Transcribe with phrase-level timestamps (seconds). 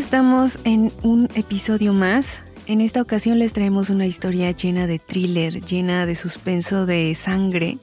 [0.00, 2.26] Estamos en un episodio más.
[2.66, 7.76] En esta ocasión les traemos una historia llena de thriller, llena de suspenso de sangre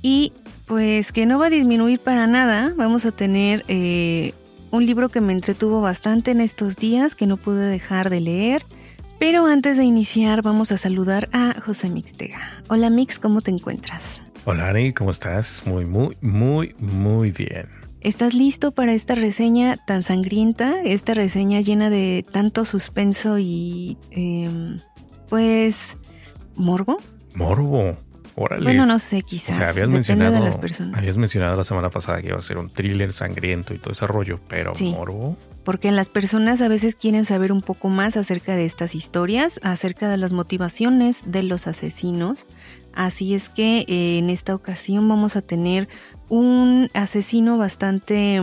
[0.00, 0.32] y
[0.66, 2.72] pues que no va a disminuir para nada.
[2.76, 4.34] Vamos a tener eh,
[4.70, 8.62] un libro que me entretuvo bastante en estos días, que no pude dejar de leer.
[9.18, 12.62] Pero antes de iniciar vamos a saludar a José Mixtega.
[12.68, 14.04] Hola Mix, ¿cómo te encuentras?
[14.44, 15.64] Hola Ani, ¿cómo estás?
[15.66, 17.87] Muy, muy, muy, muy bien.
[18.00, 20.82] ¿Estás listo para esta reseña tan sangrienta?
[20.84, 23.96] Esta reseña llena de tanto suspenso y...
[24.10, 24.78] Em,
[25.28, 25.76] pues...
[26.54, 26.98] ¿Morbo?
[27.34, 27.96] Morbo.
[28.36, 28.62] Órale.
[28.62, 29.56] Bueno, no sé, quizás.
[29.56, 30.96] O sea, habías mencionado, de las personas.
[30.96, 34.06] habías mencionado la semana pasada que iba a ser un thriller sangriento y todo ese
[34.06, 34.90] rollo, pero Sí.
[34.90, 35.36] morbo.
[35.64, 40.08] Porque las personas a veces quieren saber un poco más acerca de estas historias, acerca
[40.08, 42.46] de las motivaciones de los asesinos.
[42.94, 45.88] Así es que eh, en esta ocasión vamos a tener
[46.28, 48.40] un asesino bastante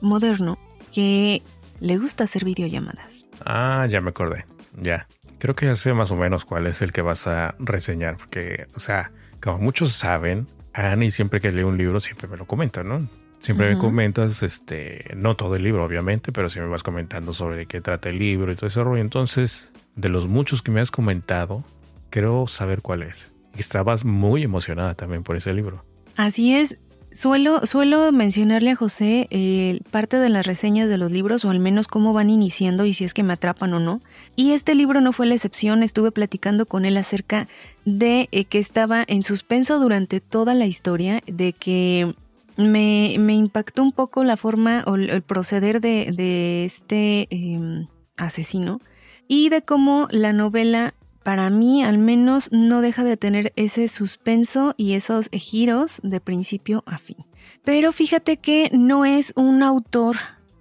[0.00, 0.58] moderno
[0.92, 1.42] que
[1.80, 3.08] le gusta hacer videollamadas.
[3.44, 4.46] Ah, ya me acordé.
[4.80, 5.06] Ya.
[5.38, 8.66] Creo que ya sé más o menos cuál es el que vas a reseñar, porque,
[8.74, 12.82] o sea, como muchos saben, Ani siempre que lee un libro siempre me lo comenta,
[12.82, 13.08] ¿no?
[13.38, 17.66] Siempre me comentas, este, no todo el libro, obviamente, pero me vas comentando sobre de
[17.66, 19.00] qué trata el libro y todo ese rollo.
[19.00, 21.62] Entonces, de los muchos que me has comentado,
[22.10, 23.34] quiero saber cuál es.
[23.54, 25.84] Y estabas muy emocionada también por ese libro.
[26.16, 26.78] Así es.
[27.16, 31.60] Suelo, suelo mencionarle a José eh, parte de las reseñas de los libros o al
[31.60, 34.02] menos cómo van iniciando y si es que me atrapan o no.
[34.36, 35.82] Y este libro no fue la excepción.
[35.82, 37.48] Estuve platicando con él acerca
[37.86, 42.14] de eh, que estaba en suspenso durante toda la historia, de que
[42.58, 47.86] me, me impactó un poco la forma o el, proceder de, de este eh,
[48.18, 48.82] asesino
[49.26, 50.92] y de cómo la novela
[51.26, 56.84] para mí al menos no deja de tener ese suspenso y esos giros de principio
[56.86, 57.16] a fin.
[57.64, 60.14] Pero fíjate que no es un autor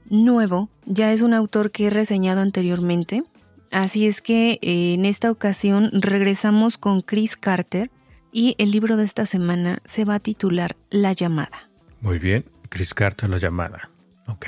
[0.09, 3.21] nuevo, ya es un autor que he reseñado anteriormente.
[3.69, 7.91] Así es que eh, en esta ocasión regresamos con Chris Carter
[8.31, 11.69] y el libro de esta semana se va a titular La llamada.
[12.01, 13.91] Muy bien, Chris Carter la llamada.
[14.25, 14.47] Ok.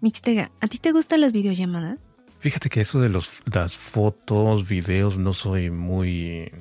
[0.00, 2.07] Mixtega, ¿a ti te gustan las videollamadas?
[2.40, 6.52] Fíjate que eso de los, las fotos, videos, no soy muy...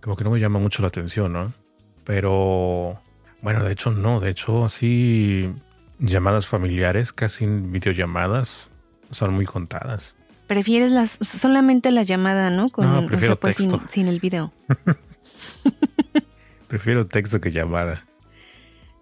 [0.00, 1.52] Como que no me llama mucho la atención, ¿no?
[2.04, 3.00] Pero...
[3.40, 5.52] Bueno, de hecho no, de hecho así
[5.98, 8.70] llamadas familiares, casi videollamadas,
[9.10, 10.14] son muy contadas.
[10.46, 12.70] Prefieres las solamente la llamada, ¿no?
[12.76, 13.86] No, prefiero pues, sin, texto.
[13.90, 14.52] sin el video.
[16.68, 18.06] Prefiero texto que llamada.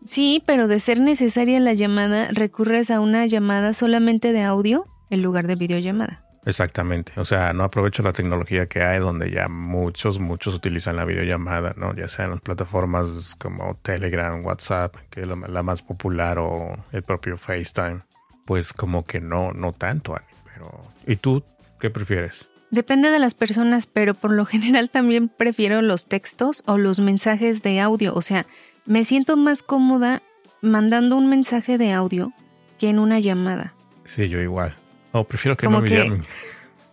[0.04, 5.22] Sí, pero de ser necesaria la llamada, recurres a una llamada solamente de audio en
[5.22, 6.24] lugar de videollamada.
[6.44, 7.12] Exactamente.
[7.16, 11.74] O sea, no aprovecho la tecnología que hay donde ya muchos, muchos utilizan la videollamada,
[11.76, 11.94] ¿no?
[11.94, 17.02] Ya sean las plataformas como Telegram, WhatsApp, que es la, la más popular, o el
[17.02, 18.00] propio FaceTime.
[18.44, 20.26] Pues como que no, no tanto, Ani.
[20.52, 20.84] Pero.
[21.06, 21.44] ¿Y tú
[21.78, 22.48] qué prefieres?
[22.70, 27.62] Depende de las personas, pero por lo general también prefiero los textos o los mensajes
[27.62, 28.14] de audio.
[28.14, 28.46] O sea,
[28.84, 30.22] me siento más cómoda
[30.60, 32.32] mandando un mensaje de audio
[32.78, 33.74] que en una llamada.
[34.04, 34.74] Sí, yo igual.
[35.12, 36.24] No, prefiero que Como no me que- llamen.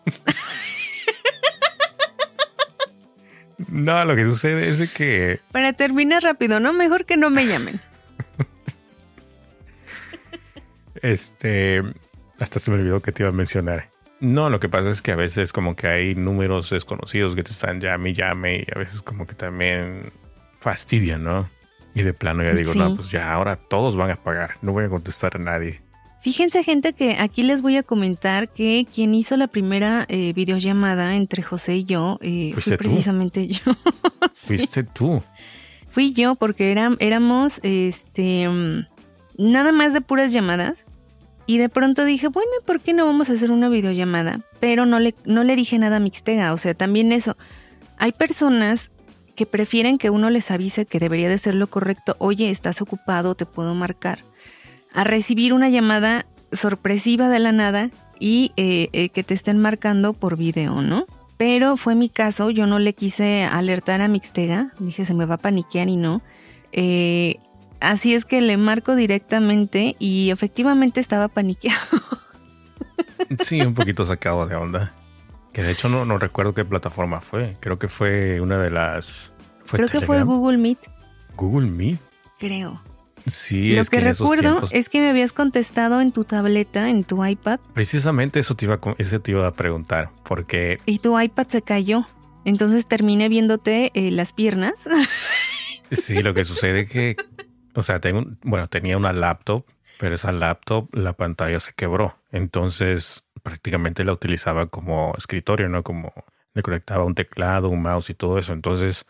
[3.69, 6.74] no, lo que sucede es de que Para terminar rápido, ¿no?
[6.74, 7.80] Mejor que no me llamen.
[11.02, 11.81] Este,
[12.40, 13.89] hasta se me olvidó que te iba a mencionar.
[14.19, 17.54] No, lo que pasa es que a veces como que hay números desconocidos que te
[17.54, 20.12] están llame y llame y a veces como que también
[20.60, 21.50] fastidian, ¿no?
[21.95, 22.80] Y de plano ya digo, Sí.
[22.80, 25.81] no, pues ya ahora todos van a pagar, no voy a contestar a nadie.
[26.21, 31.16] Fíjense gente que aquí les voy a comentar que quien hizo la primera eh, videollamada
[31.16, 32.83] entre José y yo eh, ¿Fuiste fue tú?
[32.83, 33.71] precisamente yo.
[34.33, 35.24] Fuiste tú.
[35.88, 38.48] Fui yo porque éramos este
[39.38, 40.86] nada más de puras llamadas.
[41.48, 44.39] Y de pronto dije, bueno, ¿y ¿por qué no vamos a hacer una videollamada?
[44.60, 46.54] Pero no le, no le dije nada a Mixtega.
[46.54, 47.36] O sea, también eso.
[47.98, 48.92] Hay personas
[49.36, 52.16] que prefieren que uno les avise que debería de ser lo correcto.
[52.19, 54.19] Oye, estás ocupado, te puedo marcar.
[54.94, 57.89] A recibir una llamada sorpresiva de la nada
[58.19, 61.06] y eh, eh, que te estén marcando por video, ¿no?
[61.38, 65.36] Pero fue mi caso, yo no le quise alertar a Mixtega, dije se me va
[65.36, 66.21] a paniquear y no.
[66.74, 67.38] Eh,
[67.80, 71.80] así es que le marco directamente y efectivamente estaba paniqueado.
[73.38, 74.94] Sí, un poquito sacado de onda.
[75.53, 77.56] Que de hecho no, no recuerdo qué plataforma fue.
[77.59, 79.31] Creo que fue una de las...
[79.65, 80.24] ¿Fue Creo que fue?
[80.24, 80.80] Google Meet,
[81.35, 82.00] Google Meet.
[82.39, 82.81] creo.
[83.30, 84.70] Sí, Lo es que, que, recuerdo tiempos...
[84.74, 88.76] es que me habías contestado en tu tableta, en tu iPad, Precisamente eso te iba
[88.76, 90.10] a, eso te iba a preguntar.
[90.24, 92.06] Porque y tu iPad se cayó.
[92.46, 94.74] Entonces terminé viéndote eh, las piernas.
[95.92, 97.16] Sí, lo que sucede que,
[97.74, 99.66] o sea, tengo, un- bueno, tenía una laptop,
[99.98, 102.16] pero esa laptop, la pantalla se quebró.
[102.31, 105.81] Entonces prácticamente la utilizaba como escritorio, ¿no?
[105.81, 106.14] Como
[106.54, 108.54] le conectaba un teclado, un mouse y todo eso.
[108.54, 109.06] Entonces,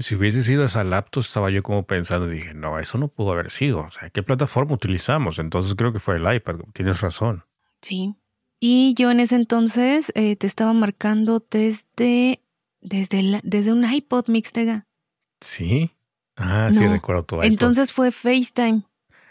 [0.00, 3.50] si hubiese sido esa laptop, estaba yo como pensando, dije, no, eso no pudo haber
[3.50, 3.80] sido.
[3.80, 5.38] O sea, ¿qué plataforma utilizamos?
[5.38, 6.56] Entonces creo que fue el iPad.
[6.72, 7.44] Tienes razón.
[7.82, 8.14] Sí.
[8.58, 12.40] Y yo en ese entonces eh, te estaba marcando desde,
[12.80, 14.86] desde, desde un iPod Mixtega.
[15.40, 15.92] Sí.
[16.36, 17.44] Ah, sí, recuerdo tu iPod.
[17.44, 18.82] Entonces fue FaceTime.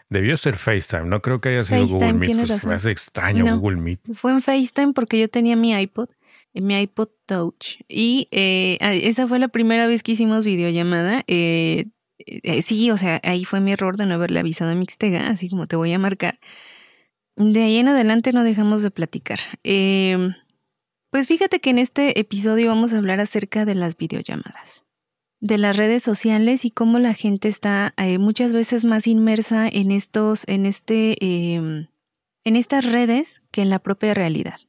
[0.10, 2.48] Debió ser FaceTime, no creo que haya sido Google Meet.
[2.48, 4.00] Pues, me hace extraño Google Meet.
[4.16, 6.10] Fue en FaceTime porque yo tenía mi iPod,
[6.54, 7.82] mi iPod Touch.
[7.88, 11.24] Y eh, esa fue la primera vez que hicimos videollamada.
[11.28, 11.86] Eh,
[12.64, 15.68] sí, o sea, ahí fue mi error de no haberle avisado a Mixtega, así como
[15.68, 16.40] te voy a marcar.
[17.36, 19.40] De ahí en adelante no dejamos de platicar.
[19.64, 20.34] Em,
[21.12, 24.84] pues fíjate que en este episodio vamos a hablar acerca de las videollamadas
[25.42, 29.92] de las redes sociales y cómo la gente está eh, muchas veces más inmersa en
[29.92, 31.88] estos, en este, em,
[32.44, 34.60] en estas redes que en la propia realidad.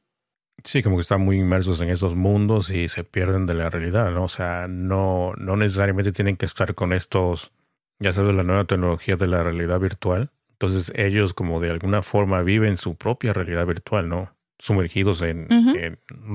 [0.63, 4.11] Sí, como que están muy inmersos en esos mundos y se pierden de la realidad,
[4.11, 4.23] ¿no?
[4.25, 7.51] O sea, no, no necesariamente tienen que estar con estos,
[7.99, 10.31] ya sabes, la nueva tecnología de la realidad virtual.
[10.53, 14.35] Entonces ellos como de alguna forma viven su propia realidad virtual, ¿no?
[14.59, 15.47] Sumergidos en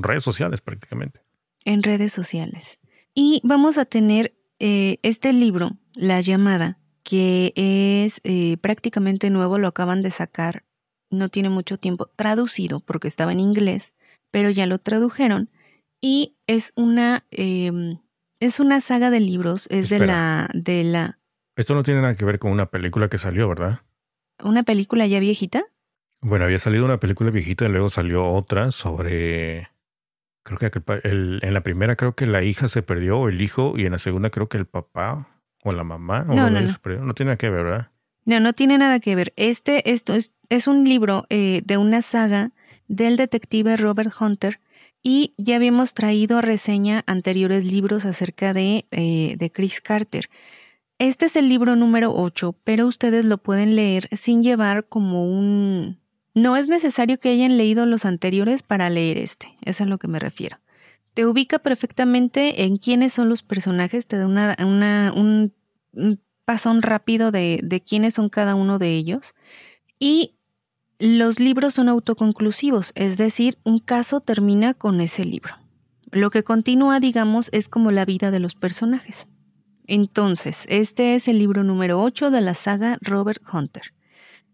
[0.03, 1.21] redes sociales prácticamente.
[1.65, 2.81] En redes sociales.
[3.15, 9.69] Y vamos a tener eh, este libro, La llamada, que es eh, prácticamente nuevo, lo
[9.69, 10.65] acaban de sacar,
[11.11, 13.95] no tiene mucho tiempo, traducido porque estaba en inglés,
[14.37, 15.49] pero ya lo tradujeron.
[15.99, 18.01] Y es una, em,
[18.39, 21.19] es una saga de libros, es de la, de la...
[21.57, 23.81] Esto no tiene nada que ver con una película que salió, ¿verdad?
[24.45, 25.63] ¿Una película ya viejita?
[26.21, 29.71] Bueno, había salido una película viejita y luego salió otra sobre
[30.43, 33.87] Creo que en la primera creo que la hija se perdió o el hijo y
[33.87, 35.31] en la segunda creo que el papá
[35.65, 36.69] o la mamá o no, no, no.
[36.69, 37.01] Se perdió.
[37.01, 37.91] no tiene nada que ver, ¿verdad?
[38.27, 39.33] No, no tiene nada que ver.
[39.37, 42.51] Este esto es, es un libro eh, de una saga
[42.89, 44.59] del detective Robert Hunter
[45.03, 50.29] y ya habíamos traído a reseña anteriores libros acerca de, eh, de Chris Carter.
[50.99, 55.99] Este es el libro número 8, pero ustedes lo pueden leer sin llevar como un,
[56.37, 60.07] no es necesario que hayan leído los anteriores para leer este, es a lo que
[60.07, 60.59] me refiero.
[61.15, 65.55] Te ubica perfectamente en quiénes son los personajes, te da una, un,
[66.45, 69.35] pasón rápido de, de quiénes son cada uno de ellos.
[69.99, 70.33] Y
[70.99, 75.55] los libros son autoconclusivos, es decir, un caso termina con ese libro.
[76.11, 79.27] Lo que continúa, digamos, es como la vida de los personajes.
[79.87, 83.93] Entonces, este es el libro número 8 de la saga Robert Hunter.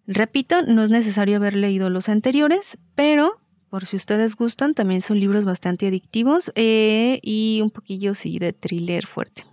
[0.06, 3.38] Repito, no es necesario haber leído los anteriores, pero
[3.70, 8.52] por si ustedes gustan, también son libros bastante adictivos eh, y un poquillo, sí, de
[8.52, 9.44] thriller fuerte.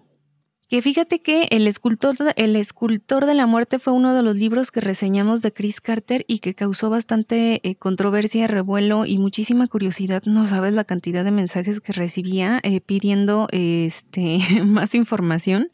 [0.70, 4.70] Que fíjate que el escultor, el escultor de la muerte fue uno de los libros
[4.70, 10.22] que reseñamos de Chris Carter y que causó bastante eh, controversia, revuelo y muchísima curiosidad.
[10.26, 15.70] No sabes la cantidad de mensajes que recibía eh, pidiendo este, más información.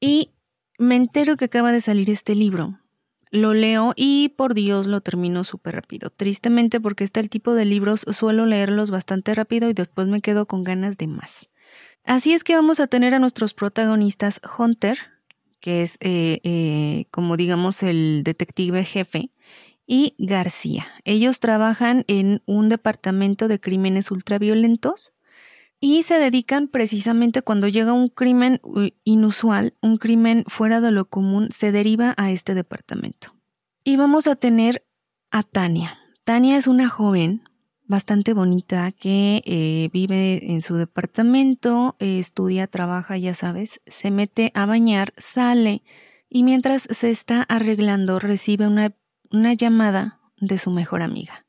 [0.00, 0.32] Y
[0.76, 2.80] me entero que acaba de salir este libro
[3.30, 6.10] lo leo y por Dios lo termino súper rápido.
[6.10, 10.64] Tristemente porque este tipo de libros suelo leerlos bastante rápido y después me quedo con
[10.64, 11.48] ganas de más.
[12.04, 14.98] Así es que vamos a tener a nuestros protagonistas Hunter,
[15.60, 19.30] que es eh, eh, como digamos el detective jefe,
[19.86, 20.86] y García.
[21.04, 25.12] Ellos trabajan en un departamento de crímenes ultraviolentos
[25.80, 28.60] y se dedican precisamente cuando llega un crimen
[29.02, 33.32] inusual, un crimen fuera de lo común, se deriva a este departamento.
[33.82, 34.84] Y vamos a tener
[35.32, 35.98] a Tania.
[36.22, 37.42] Tania es una joven
[37.90, 44.64] bastante bonita que eh, vive en su departamento, estudia, trabaja, ya sabes, se mete a
[44.64, 45.82] bañar, sale
[46.28, 48.92] y mientras se está arreglando recibe una,
[49.32, 51.44] una llamada de su mejor amiga.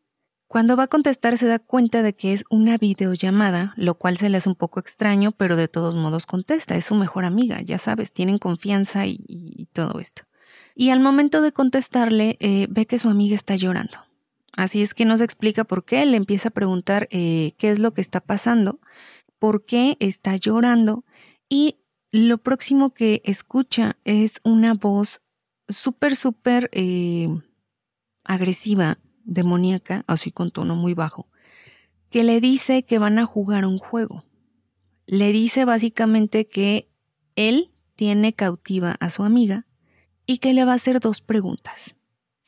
[0.47, 4.27] Cuando va a contestar se da cuenta de que es una videollamada, lo cual se
[4.29, 6.75] le hace un poco extraño, pero de todos modos contesta.
[6.75, 10.23] Es su mejor amiga, ya sabes, tienen confianza y, todo esto.
[10.75, 14.10] Y al momento de contestarle, eh, ve que su amiga está llorando.
[14.53, 17.91] Así es que nos explica por qué, le empieza a preguntar eh, qué es lo
[17.91, 18.79] que está pasando,
[19.39, 21.03] por qué está llorando
[21.49, 21.77] y
[22.11, 25.21] lo próximo que escucha es una voz
[25.69, 27.29] súper, súper eh,
[28.25, 31.27] agresiva demoníaca, así con tono muy bajo,
[32.09, 34.25] que le dice que van a jugar un juego.
[35.05, 36.89] Le dice básicamente que
[37.35, 39.65] él tiene cautiva a su amiga
[40.25, 41.95] y que le va a hacer dos preguntas.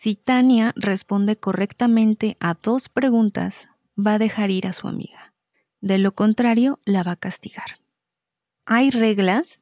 [0.04, 3.68] Si Tania responde correctamente a dos preguntas,
[3.98, 5.34] va a dejar ir a su amiga.
[5.80, 7.80] De lo contrario, la va a castigar.
[8.66, 9.60] Hay reglas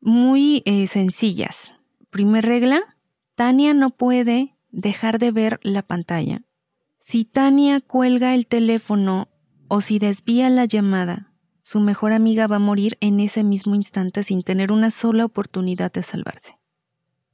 [0.00, 1.72] muy eh, sencillas.
[2.10, 2.80] Primer regla,
[3.34, 6.42] Tania no puede dejar de ver la pantalla
[7.00, 9.26] Si Tania cuelga el teléfono
[9.66, 11.32] o si desvía la llamada,
[11.62, 15.90] su mejor amiga va a morir en ese mismo instante sin tener una sola oportunidad
[15.90, 16.56] de salvarse.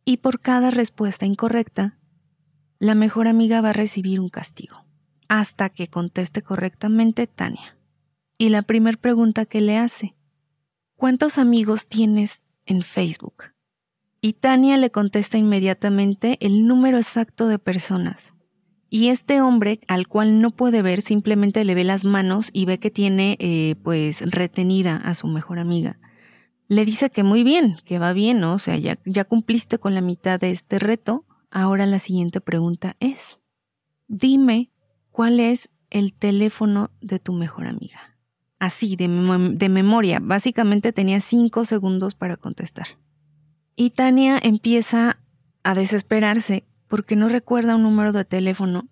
[0.06, 1.98] Y por cada respuesta incorrecta,
[2.82, 4.84] la mejor amiga va a recibir un castigo,
[5.28, 7.78] hasta que conteste correctamente Tania.
[8.38, 10.16] Y la primera pregunta que le hace,
[10.96, 13.44] ¿cuántos amigos tienes en Facebook?
[14.20, 18.34] Y Tania le contesta inmediatamente el número exacto de personas.
[18.90, 22.78] Y este hombre, al cual no puede ver, simplemente le ve las manos y ve
[22.78, 26.00] que tiene eh, pues retenida a su mejor amiga.
[26.66, 28.54] Le dice que muy bien, que va bien, ¿no?
[28.54, 31.24] O sea, ya, ya cumpliste con la mitad de este reto.
[31.54, 33.38] Ahora la siguiente pregunta es,
[34.08, 34.70] dime
[35.10, 38.16] cuál es el teléfono de tu mejor amiga.
[38.58, 39.06] Así, de,
[39.54, 40.18] de memoria.
[40.22, 42.86] Básicamente tenía cinco segundos para contestar.
[43.76, 45.18] Y Tania empieza
[45.62, 48.88] a desesperarse porque no recuerda un número de teléfono.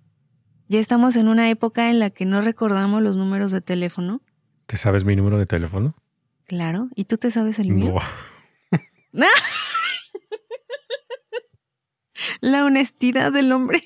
[0.69, 4.21] Ya estamos en una época en la que no recordamos los números de teléfono.
[4.67, 5.95] ¿Te sabes mi número de teléfono?
[6.45, 6.89] Claro.
[6.95, 7.95] ¿Y tú te sabes el mío?
[12.41, 13.83] La honestidad del hombre.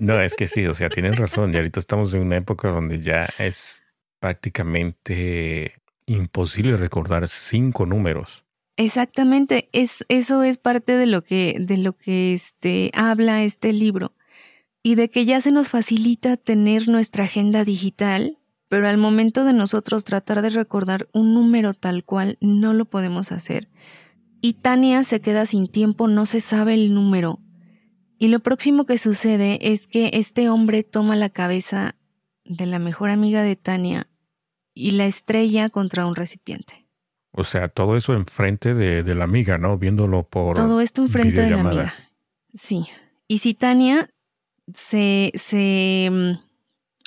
[0.00, 1.52] No, es que sí, o sea, tienes razón.
[1.52, 3.84] Y ahorita estamos en una época donde ya es
[4.20, 5.74] prácticamente
[6.06, 8.44] imposible recordar cinco números.
[8.76, 14.12] Exactamente, es, eso es parte de lo que, de lo que este, habla este libro.
[14.82, 18.38] Y de que ya se nos facilita tener nuestra agenda digital,
[18.68, 23.32] pero al momento de nosotros tratar de recordar un número tal cual, no lo podemos
[23.32, 23.68] hacer.
[24.40, 27.40] Y Tania se queda sin tiempo, no se sabe el número.
[28.18, 31.94] Y lo próximo que sucede es que este hombre toma la cabeza
[32.44, 34.08] de la mejor amiga de Tania
[34.74, 36.86] y la estrella contra un recipiente.
[37.30, 39.78] O sea, todo eso enfrente de, de la amiga, ¿no?
[39.78, 40.56] Viéndolo por.
[40.56, 41.94] Todo esto enfrente de la amiga.
[42.54, 42.86] Sí.
[43.28, 44.10] Y si Tania
[44.74, 46.30] se, se mm,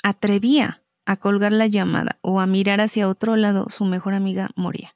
[0.02, 4.94] atrevía a colgar la llamada o a mirar hacia otro lado, su mejor amiga moría.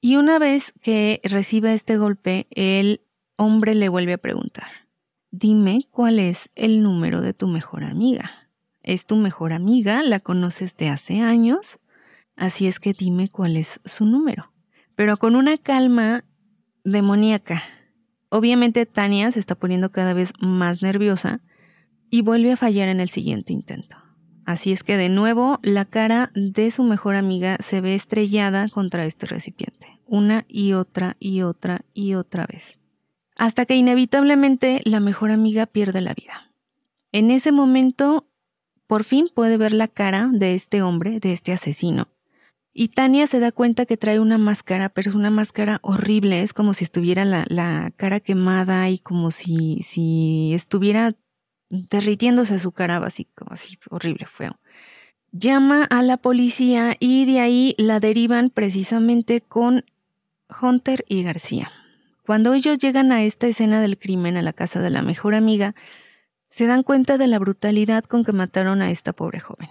[0.00, 3.00] Y una vez que recibe este golpe, el
[3.36, 4.66] hombre le vuelve a preguntar,
[5.38, 8.50] dime cuál es el número de tu mejor amiga.
[8.82, 10.02] ¿Es tu mejor amiga?
[10.02, 11.78] ¿La conoces de hace años?
[12.36, 14.52] Así es que dime cuál es su número
[14.96, 16.24] pero con una calma
[16.82, 17.62] demoníaca.
[18.30, 21.40] Obviamente Tania se está poniendo cada vez más nerviosa
[22.10, 23.96] y vuelve a fallar en el siguiente intento.
[24.44, 29.04] Así es que de nuevo la cara de su mejor amiga se ve estrellada contra
[29.04, 32.78] este recipiente, una y otra y otra y otra vez,
[33.36, 36.50] hasta que inevitablemente la mejor amiga pierde la vida.
[37.12, 38.26] En ese momento,
[38.86, 42.08] por fin puede ver la cara de este hombre, de este asesino,
[42.78, 46.52] y Tania se da cuenta que trae una máscara, pero es una máscara horrible, es
[46.52, 51.14] como si estuviera la, cara quemada y como si, si estuviera
[51.70, 54.58] derritiéndose su cara, así, así, horrible, feo.
[55.32, 59.82] Llama a la policía y de ahí la derivan precisamente con
[60.60, 61.72] Hunter y García.
[62.26, 65.76] Cuando ellos llegan a esta escena del crimen, a la casa de la mejor amiga,
[66.50, 69.68] se dan cuenta de la brutalidad con que mataron a esta pobre joven.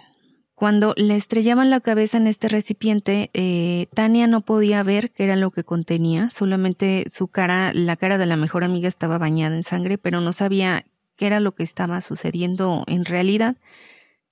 [0.53, 5.35] Cuando le estrellaban la cabeza en este recipiente, eh, Tania no podía ver qué era
[5.35, 9.65] lo que contenía, solamente su cara, la cara de la mejor amiga estaba bañada en
[9.65, 10.85] sangre, pero no sabía
[11.17, 13.57] qué era lo que estaba sucediendo en realidad.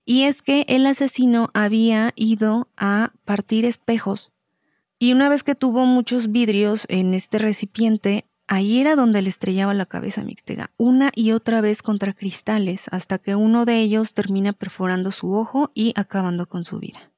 [0.05, 4.32] Y es que el asesino había ido a partir espejos
[5.03, 9.73] y una vez que tuvo muchos vidrios en este recipiente, Ahí era donde le estrellaba
[9.73, 14.13] la cabeza a Mixtega, una y otra vez contra cristales, hasta que uno de ellos
[14.13, 17.11] termina perforando su ojo y acabando con su vida.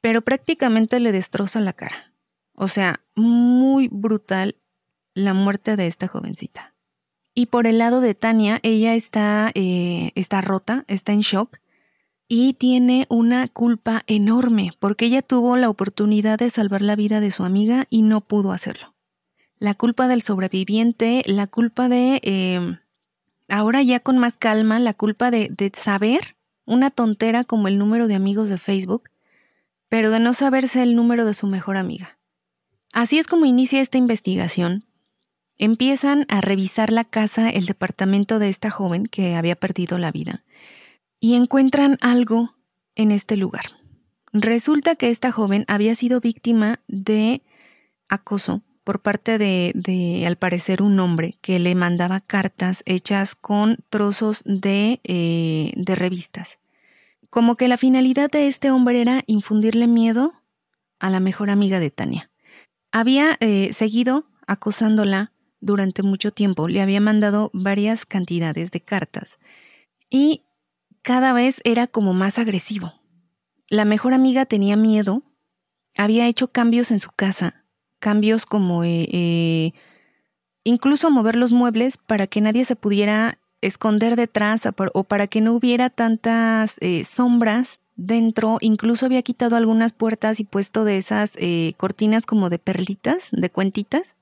[0.00, 2.12] Pero prácticamente le destroza la cara.
[2.54, 4.54] O sea, muy brutal
[5.12, 6.74] la muerte de esta jovencita.
[7.34, 11.58] Y por el lado de Tania, ella está, eh, está rota, está en shock
[12.34, 17.30] y tiene una culpa enorme porque ella tuvo la oportunidad de salvar la vida de
[17.30, 18.94] su amiga y no pudo hacerlo
[19.64, 22.78] la culpa del sobreviviente, la culpa de, eh,
[23.48, 26.36] ahora ya con más calma, la culpa de, de saber
[26.66, 29.10] una tontera como el número de amigos de Facebook,
[29.88, 32.18] pero de no saberse el número de su mejor amiga.
[32.92, 34.84] Así es como inicia esta investigación.
[35.56, 40.42] Empiezan a revisar la casa, el departamento de esta joven que había perdido la vida,
[41.20, 42.54] y encuentran algo
[42.94, 43.64] en este lugar.
[44.32, 47.42] Resulta que esta joven había sido víctima de
[48.08, 53.78] acoso por parte de, de, al parecer, un hombre que le mandaba cartas hechas con
[53.88, 56.58] trozos de, eh, revistas.
[57.30, 60.34] Como que la finalidad de este hombre era infundirle miedo
[61.00, 62.30] a la mejor amiga de Tania.
[62.92, 69.38] Había eh, seguido acosándola durante mucho tiempo, le había mandado varias cantidades de cartas
[70.10, 70.42] y
[71.04, 72.94] cada vez era como más agresivo.
[73.68, 75.22] La mejor amiga tenía miedo,
[75.96, 77.64] había hecho cambios en su casa,
[78.00, 79.72] cambios como eh, eh,
[80.64, 85.52] incluso mover los muebles para que nadie se pudiera esconder detrás o para que no
[85.54, 88.58] hubiera tantas eh, sombras dentro.
[88.60, 91.36] Incluso había quitado algunas puertas y puesto de esas
[91.76, 94.16] cortinas como de perlitas, de cuentitas,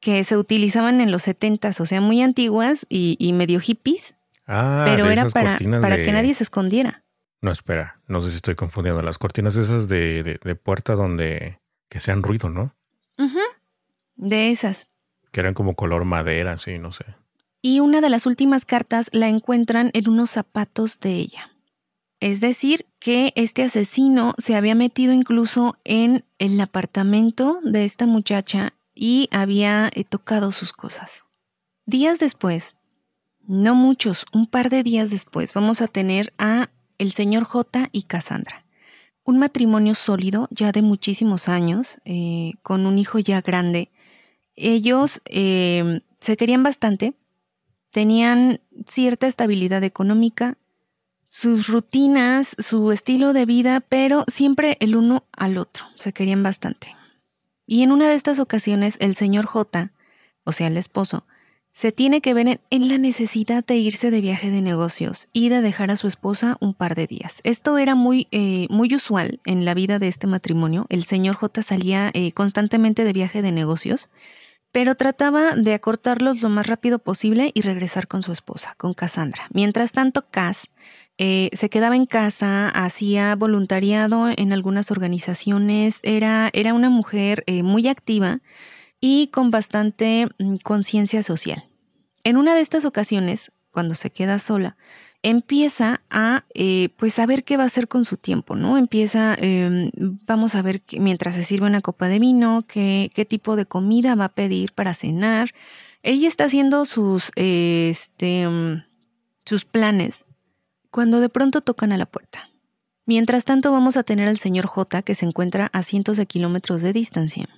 [0.00, 4.14] que se utilizaban en los setentas, o sea, muy antiguas y, medio hippies.
[4.48, 7.04] Ah, pero era para, para que nadie se escondiera.
[7.40, 9.02] No, espera, no sé si estoy confundiendo.
[9.02, 12.74] Las cortinas esas de, de, puerta donde que sean ruido, ¿no?
[14.16, 14.86] De esas.
[15.30, 17.04] Que eran como color madera, sí, no sé.
[17.62, 21.50] Y una de las últimas cartas la encuentran en unos zapatos de ella.
[22.20, 28.72] Es decir, que este asesino se había metido incluso en el apartamento de esta muchacha
[28.94, 31.22] y había eh, tocado sus cosas.
[31.86, 32.74] Días después,
[33.48, 38.02] no muchos, un par de días después, vamos a tener a el señor J y
[38.02, 38.64] Cassandra.
[39.24, 43.88] Un matrimonio sólido, ya de muchísimos años, eh, con un hijo ya grande.
[44.54, 47.14] Ellos eh, se querían bastante,
[47.90, 50.58] tenían cierta estabilidad económica,
[51.26, 56.94] sus rutinas, su estilo de vida, pero siempre el uno al otro, se querían bastante.
[57.66, 59.90] Y en una de estas ocasiones el señor J,
[60.44, 61.24] o sea, el esposo,
[61.78, 65.60] se tiene que ver en la necesidad de irse de viaje de negocios y de
[65.60, 67.38] dejar a su esposa un par de días.
[67.44, 70.86] Esto era muy, eh, muy usual en la vida de este matrimonio.
[70.88, 74.08] El señor J salía eh, constantemente de viaje de negocios,
[74.72, 79.46] pero trataba de acortarlos lo más rápido posible y regresar con su esposa, con Cassandra.
[79.54, 80.66] Mientras tanto, Cass
[81.16, 87.62] eh, se quedaba en casa, hacía voluntariado en algunas organizaciones, era, era una mujer eh,
[87.62, 88.40] muy activa
[89.00, 91.67] y con bastante mm, conciencia social.
[92.28, 94.76] En una de estas ocasiones, cuando se queda sola,
[95.22, 98.76] empieza a eh, pues saber qué va a hacer con su tiempo, ¿no?
[98.76, 99.90] Empieza, em,
[100.26, 104.26] vamos a ver mientras se sirve una copa de vino, qué, tipo de comida va
[104.26, 105.54] a pedir para cenar.
[106.02, 108.84] Ella está haciendo sus, este, mm,
[109.46, 110.26] sus planes
[110.90, 112.50] cuando de pronto tocan a la puerta.
[113.06, 116.82] Mientras tanto vamos a tener al señor J que se encuentra a cientos de kilómetros
[116.82, 117.48] de distancia.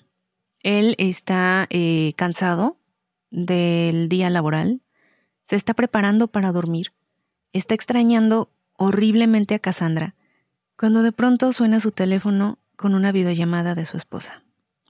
[0.63, 2.77] Él está eh, cansado
[3.31, 4.81] del día laboral,
[5.47, 6.93] se está preparando para dormir,
[7.53, 10.15] está extrañando horriblemente a Cassandra,
[10.77, 14.43] cuando de pronto suena su teléfono con una videollamada de su esposa,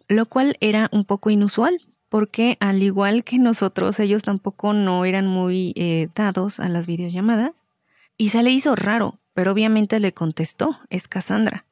[0.09, 5.27] lo cual era un poco inusual, porque al igual que nosotros, ellos tampoco no eran
[5.27, 7.65] muy eh, dados a las videollamadas.
[8.19, 11.65] Y se le hizo raro, pero obviamente le contestó, es Cassandra.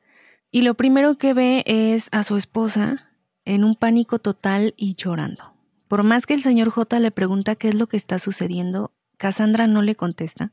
[0.50, 3.09] Y lo primero que ve es a su esposa
[3.44, 5.57] en un pánico total y llorando.
[5.88, 9.66] Por más que el señor J le pregunta qué es lo que está sucediendo, Cassandra
[9.66, 10.53] no le contesta.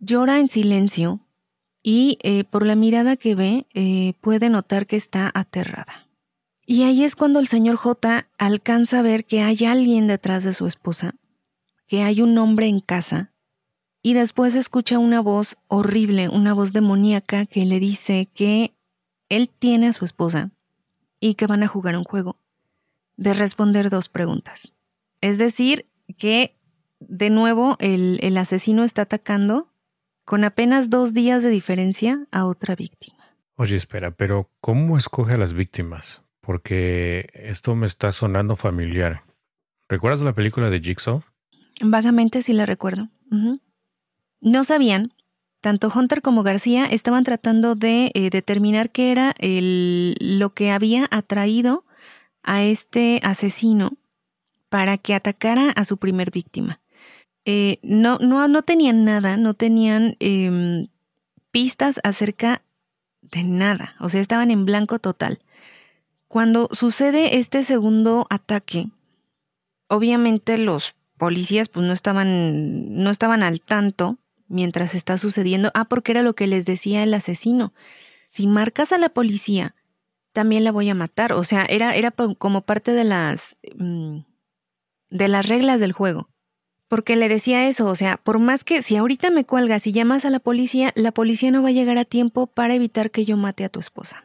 [0.00, 1.20] Llora en silencio
[1.82, 6.08] y eh, por la mirada que ve eh, puede notar que está aterrada.
[6.66, 10.52] Y ahí es cuando el señor J alcanza a ver que hay alguien detrás de
[10.52, 11.14] su esposa,
[11.86, 13.30] que hay un hombre en casa
[14.02, 18.72] y después escucha una voz horrible, una voz demoníaca que le dice que
[19.28, 20.50] él tiene a su esposa
[21.20, 22.36] y que van a jugar un juego
[23.18, 24.72] de responder dos preguntas.
[25.20, 25.84] Es decir,
[26.16, 26.56] que
[27.00, 29.68] de nuevo el, el asesino está atacando
[30.24, 33.18] con apenas dos días de diferencia a otra víctima.
[33.56, 36.22] Oye, espera, pero ¿cómo escoge a las víctimas?
[36.40, 39.24] Porque esto me está sonando familiar.
[39.88, 41.22] ¿Recuerdas la película de Jigsaw?
[41.82, 43.08] Vagamente sí la recuerdo.
[44.40, 45.12] No sabían,
[45.60, 51.82] tanto Hunter como García estaban tratando de eh, determinar qué era lo que había atraído
[52.42, 53.96] a este asesino
[54.68, 56.80] para que atacara a su primer víctima.
[57.44, 60.88] Eh, no, no, no, tenían nada, no tenían em,
[61.50, 62.62] pistas acerca
[63.22, 65.38] de nada, o sea, estaban en blanco total.
[66.28, 68.88] Cuando sucede este segundo ataque,
[69.88, 75.70] obviamente los policías pues no estaban, no estaban al tanto mientras está sucediendo.
[75.74, 77.72] Ah, porque era lo que les decía el asesino.
[78.26, 79.74] Si marcas a la policía,
[80.38, 81.32] también la voy a matar.
[81.32, 84.18] O sea, era, era como parte de las, mm,
[85.10, 86.28] de las reglas del juego.
[86.86, 90.24] Porque le decía eso, o sea, por más que si ahorita me cuelgas y llamas
[90.24, 93.36] a la policía, la policía no va a llegar a tiempo para evitar que yo
[93.36, 94.22] mate a tu esposa.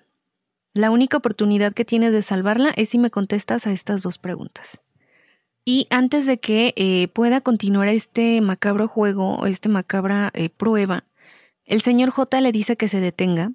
[0.76, 4.80] La única oportunidad que tienes de salvarla es si me contestas a estas dos preguntas.
[5.66, 11.06] Y antes de que eh, pueda continuar este macabro juego, esta macabra eh, prueba,
[11.66, 13.50] el señor J le dice que se detenga,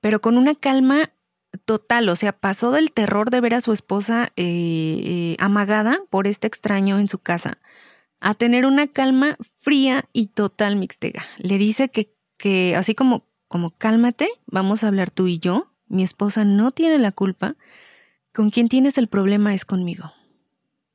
[0.00, 1.10] pero con una calma
[1.64, 6.46] total, o sea, pasó del terror de ver a su esposa eh, amagada por este
[6.46, 7.58] extraño en su casa,
[8.20, 11.24] a tener una calma fría y total mixtega.
[11.38, 16.02] Le dice que, que así como, como cálmate, vamos a hablar tú y yo, mi
[16.02, 17.56] esposa no tiene la culpa,
[18.32, 20.12] con quien tienes el problema es conmigo.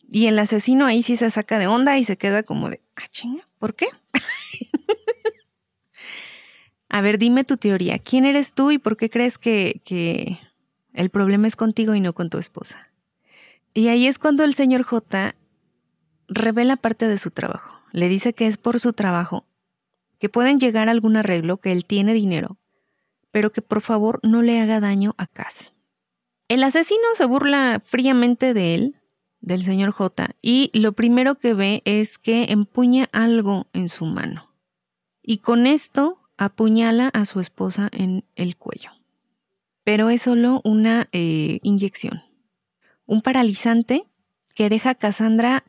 [0.10, 3.08] Y el asesino ahí sí se saca de onda y se queda como de, ah,
[3.12, 3.88] chinga, ¿por qué?
[6.90, 8.00] a ver, dime tu teoría.
[8.00, 10.40] ¿Quién eres tú y por qué crees que, que
[10.98, 12.90] el problema es contigo y no con tu esposa?
[13.74, 15.36] Y ahí es cuando el señor J
[16.28, 17.80] revela parte de su trabajo.
[17.92, 19.46] Le dice que es por su trabajo,
[20.20, 22.58] que pueden llegar a algún arreglo, que él tiene dinero,
[23.32, 25.72] pero que por favor no le haga daño a Cass.
[26.48, 28.96] El asesino se burla fríamente de él,
[29.42, 34.50] del señor J, y lo primero que ve es que empuña algo en su mano.
[35.22, 38.97] Y con esto apuñala a su esposa en el cuello.
[39.88, 42.22] Pero es solo una eh, inyección.
[43.06, 44.04] Un paralizante
[44.54, 45.64] que deja a Cassandra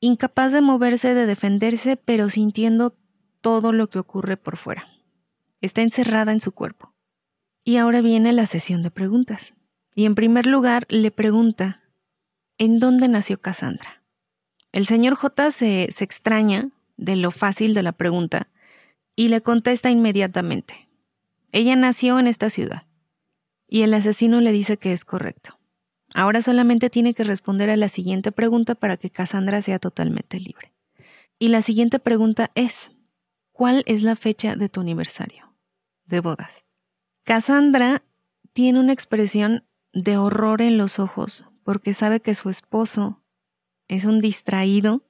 [0.00, 2.94] incapaz de moverse, de defenderse, pero sintiendo
[3.42, 4.88] todo lo que ocurre por fuera.
[5.60, 6.94] Está encerrada en su cuerpo.
[7.62, 9.52] Y ahora viene la sesión de preguntas.
[9.94, 11.82] Y en primer lugar le pregunta,
[12.56, 14.02] ¿en dónde nació Cassandra?
[14.72, 18.48] El señor J se, se extraña de lo fácil de la pregunta
[19.14, 20.88] y le contesta inmediatamente.
[21.52, 22.84] Ella nació en esta ciudad.
[23.72, 25.58] Y el asesino le dice que es correcto.
[26.12, 30.74] Ahora solamente tiene que responder a la siguiente pregunta para que Cassandra sea totalmente libre.
[31.38, 32.90] Y la siguiente pregunta es,
[33.50, 35.54] ¿cuál es la fecha de tu aniversario
[36.04, 36.64] de bodas?
[37.24, 38.02] Cassandra
[38.52, 39.62] tiene una expresión
[39.94, 43.22] de horror en los ojos porque sabe que su esposo
[43.88, 45.00] es un distraído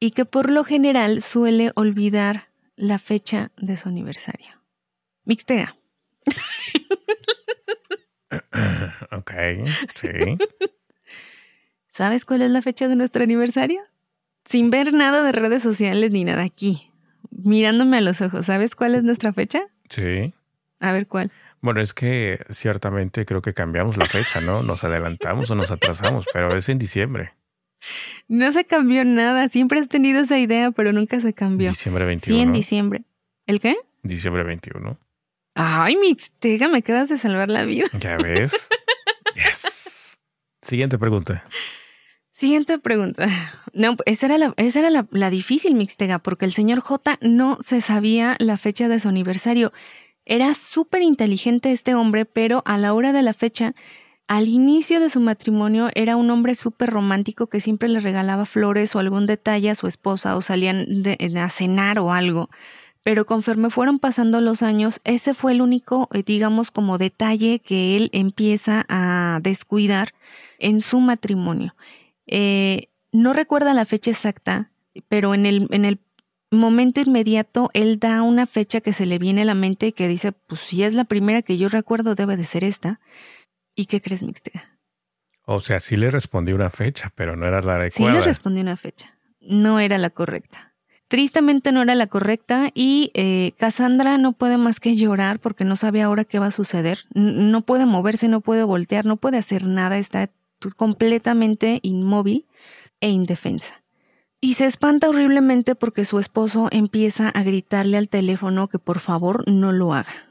[0.00, 4.60] y que por lo general suele olvidar la fecha de su aniversario.
[5.24, 5.76] Mixtea.
[9.12, 9.32] ok,
[9.94, 10.38] sí.
[11.88, 13.80] ¿Sabes cuál es la fecha de nuestro aniversario?
[14.44, 16.90] Sin ver nada de redes sociales ni nada aquí,
[17.30, 19.62] mirándome a los ojos, ¿sabes cuál es nuestra fecha?
[19.88, 20.34] Sí.
[20.80, 21.32] A ver cuál.
[21.60, 24.62] Bueno, es que ciertamente creo que cambiamos la fecha, ¿no?
[24.62, 27.32] Nos adelantamos o nos atrasamos, pero es en diciembre.
[28.28, 31.68] No se cambió nada, siempre has tenido esa idea, pero nunca se cambió.
[31.68, 32.36] Diciembre 21.
[32.36, 33.02] Sí, en diciembre.
[33.46, 33.76] ¿El qué?
[34.02, 34.98] Diciembre 21.
[35.58, 37.86] Ay, Mixtega, me acabas de salvar la vida.
[37.98, 38.52] ¿Ya ves?
[39.34, 40.18] yes.
[40.60, 41.48] Siguiente pregunta.
[42.30, 43.26] Siguiente pregunta.
[43.72, 47.56] No, esa era, la, esa era la, la difícil, Mixtega, porque el señor J no
[47.62, 49.72] se sabía la fecha de su aniversario.
[50.26, 53.74] Era súper inteligente este hombre, pero a la hora de la fecha,
[54.28, 58.94] al inicio de su matrimonio, era un hombre súper romántico que siempre le regalaba flores
[58.94, 62.50] o algún detalle a su esposa o salían de, a cenar o algo
[63.06, 67.96] pero conforme fueron pasando los años, ese fue el único, eh, digamos, como detalle que
[67.96, 70.12] él empieza a descuidar
[70.58, 71.76] en su matrimonio.
[72.26, 74.72] Eh, no recuerda la fecha exacta,
[75.06, 76.00] pero en el, en el
[76.50, 80.08] momento inmediato él da una fecha que se le viene a la mente y que
[80.08, 82.98] dice, pues si es la primera que yo recuerdo, debe de ser esta.
[83.76, 84.80] ¿Y qué crees, Mixtega?
[85.44, 88.14] O sea, sí le respondí una fecha, pero no era la adecuada.
[88.14, 90.65] Sí le respondí una fecha, no era la correcta.
[91.08, 95.76] Tristemente no era la correcta y eh, Cassandra no puede más que llorar porque no
[95.76, 97.00] sabe ahora qué va a suceder.
[97.14, 100.28] No puede moverse, no puede voltear, no puede hacer nada, está
[100.76, 102.46] completamente inmóvil
[103.00, 103.74] e indefensa.
[104.40, 109.44] Y se espanta horriblemente porque su esposo empieza a gritarle al teléfono que por favor
[109.48, 110.30] no lo haga.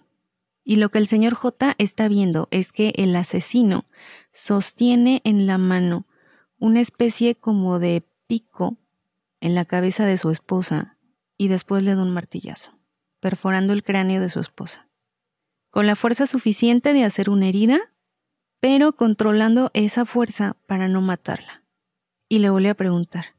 [0.64, 3.86] Y lo que el señor J está viendo es que el asesino
[4.34, 6.06] sostiene en la mano
[6.60, 8.78] una especie como de pico
[9.42, 10.98] en la cabeza de su esposa
[11.38, 12.78] y después le da un martillazo,
[13.20, 14.88] perforando el cráneo de su esposa,
[15.70, 17.80] con la fuerza suficiente de hacer una herida,
[18.60, 21.64] pero controlando esa fuerza para no matarla.
[22.28, 23.36] Y le volvió a preguntar,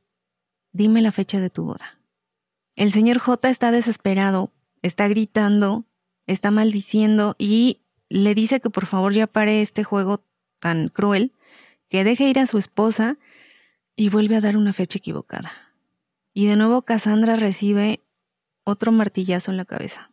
[0.73, 2.01] dime la fecha de tu boda.
[2.77, 5.87] El señor J está desesperado, está gritando,
[6.27, 10.23] está maldiciendo y le dice que por favor ya pare este juego
[10.61, 11.33] tan cruel,
[11.89, 13.17] que deje ir a su esposa
[13.97, 15.66] y vuelve a dar una fecha equivocada.
[16.37, 18.01] Y de nuevo Cassandra recibe
[18.63, 20.11] otro martillazo en la cabeza.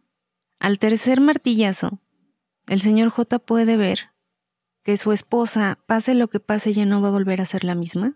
[0.57, 1.99] Al tercer martillazo,
[2.67, 4.11] el señor J puede ver
[4.83, 7.75] que su esposa, pase lo que pase, ya no va a volver a ser la
[7.75, 8.13] misma,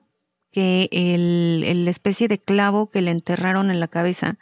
[0.53, 4.37] que el, especie de clavo que le enterraron en la cabeza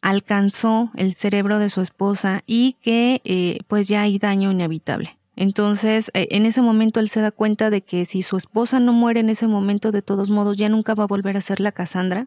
[0.00, 5.18] alcanzó el cerebro de su esposa y que eh, pues ya hay daño inevitable.
[5.36, 8.94] Entonces, eh, en ese momento él se da cuenta de que si su esposa no
[8.94, 11.72] muere en ese momento, de todos modos ya nunca va a volver a ser la
[11.72, 12.26] Cassandra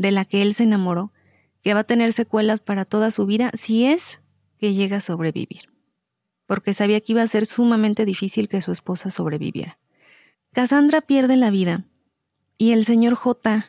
[0.00, 1.12] de la que él se enamoró,
[1.60, 4.18] que va a tener secuelas para toda su vida si es
[4.56, 5.68] que llega a sobrevivir,
[6.46, 9.78] porque sabía que iba a ser sumamente difícil que su esposa sobreviviera.
[10.52, 11.84] Cassandra pierde la vida
[12.56, 13.66] y el señor J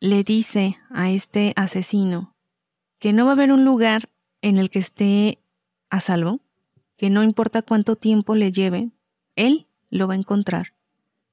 [0.00, 2.34] le dice a este asesino
[2.98, 4.08] que no va a haber un lugar
[4.40, 5.38] en el que esté
[5.90, 6.40] a salvo,
[6.96, 8.90] que no importa cuánto tiempo le lleve,
[9.36, 10.72] él lo va a encontrar,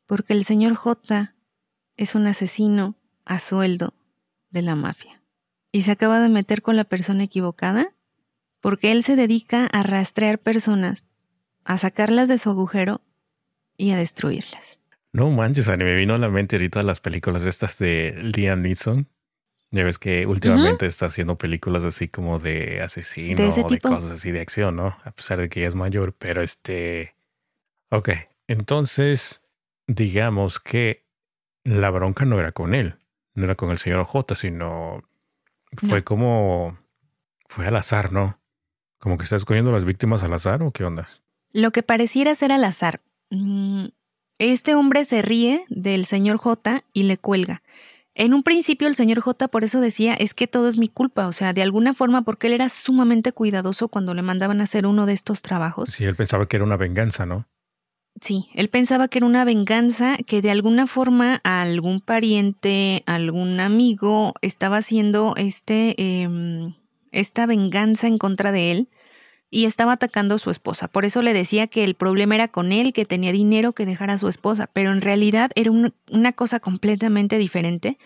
[0.08, 1.34] porque el señor J
[1.96, 3.94] es un asesino a sueldo
[4.50, 5.22] de la mafia.
[5.72, 7.94] Y se acaba de meter con la persona equivocada
[8.62, 11.06] porque él se dedica a rastrear personas,
[11.64, 13.02] a sacarlas de su agujero
[13.78, 14.80] y a destruirlas.
[15.12, 18.62] No manches, a mí me vino a la mente ahorita las películas estas de Liam
[18.62, 19.08] Neeson.
[19.72, 24.32] Ya ves que últimamente está haciendo películas así como de asesino o de cosas así
[24.32, 24.98] de acción, ¿no?
[25.04, 27.16] A pesar de que ella es mayor, pero este...
[27.92, 28.10] Ok,
[28.48, 29.42] entonces
[29.86, 31.06] digamos que
[31.64, 32.99] la bronca no era con él,
[33.40, 35.02] no era con el señor J, sino
[35.74, 36.78] fue como...
[37.48, 38.40] fue al azar, ¿no?
[39.00, 41.22] Como que está escogiendo las víctimas al azar o qué ondas?
[41.52, 43.02] Lo que pareciera ser al azar.
[43.30, 43.88] Mm,
[44.38, 47.62] este hombre se ríe del señor J y le cuelga.
[48.16, 51.28] En un principio el señor J por eso decía, es que todo es mi culpa,
[51.28, 54.86] o sea, de alguna forma porque él era sumamente cuidadoso cuando le mandaban a hacer
[54.86, 55.90] uno de estos trabajos.
[55.90, 57.48] Sí, él pensaba que era una venganza, ¿no?
[58.22, 64.34] Sí, él pensaba que era una venganza que de alguna forma algún pariente, algún amigo
[64.42, 66.74] estaba haciendo este, em,
[67.12, 68.90] esta venganza en contra de él
[69.50, 70.88] y estaba atacando a su esposa.
[70.88, 74.12] Por eso le decía que el problema era con él, que tenía dinero que dejar
[74.12, 77.98] a su esposa, pero en realidad era una cosa completamente diferente.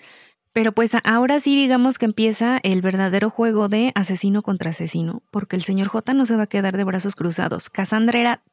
[0.54, 5.56] Pero pues ahora sí digamos que empieza el verdadero juego de asesino contra asesino, porque
[5.56, 7.72] el señor J no se va a quedar de brazos cruzados.
[7.72, 8.44] Cassandra era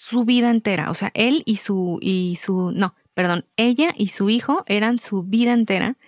[0.00, 4.30] su vida entera, o sea, él y su y su no, perdón, ella y su
[4.30, 5.98] hijo eran su vida entera.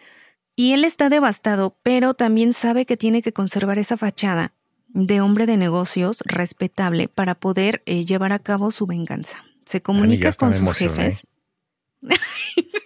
[0.56, 4.54] Y él está devastado, pero también sabe que tiene que conservar esa fachada
[4.88, 9.44] de hombre de negocios respetable para poder eh, llevar a cabo su venganza.
[9.66, 11.26] Se comunica con sus jefes.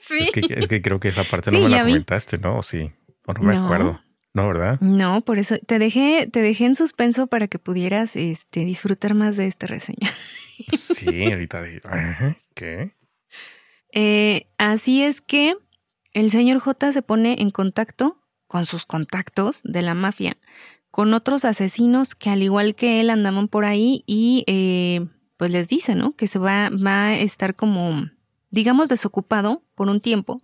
[0.09, 0.31] sí.
[0.35, 2.65] es, que, creo que esa parte no me la comentaste, ¿no?
[2.65, 2.91] Sí,
[3.27, 4.01] o no me acuerdo.
[4.35, 4.81] No, ¿verdad?
[4.81, 9.37] No, por eso te dejé, te dejé en suspenso para que pudieras este, disfrutar más
[9.37, 10.13] de esta reseña.
[10.77, 11.65] Sí, ahorita
[12.55, 12.93] ¿qué?
[13.93, 15.57] Eh, así es que
[16.13, 20.37] el señor J se pone en contacto con sus contactos de la mafia
[20.97, 25.69] con otros asesinos que al igual que él andaban por ahí y eh, pues les
[25.69, 26.13] dice, ¿no?
[26.13, 28.09] Que se va, va a estar como,
[28.49, 30.41] digamos, desocupado por un tiempo.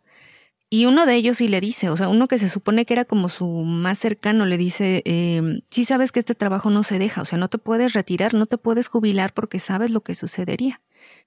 [0.73, 3.05] Y uno de ellos sí le dice, o sea, uno que se supone que era
[3.05, 7.21] como su más cercano, le dice, eh, sí sabes que este trabajo no se deja,
[7.21, 10.81] o sea, no te puedes retirar, no te puedes jubilar porque sabes lo que sucedería.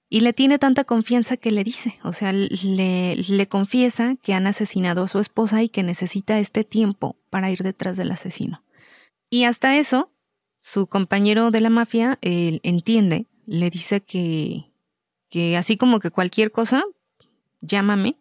[0.08, 4.48] Y le tiene tanta confianza que le dice, o sea, le, le confiesa que han
[4.48, 8.64] asesinado a su esposa y que necesita este tiempo para ir detrás del asesino.
[9.30, 10.10] Y hasta eso,
[10.58, 14.72] su compañero de la mafia él entiende, le dice que,
[15.28, 16.82] que así como que cualquier cosa,
[17.60, 18.16] llámame,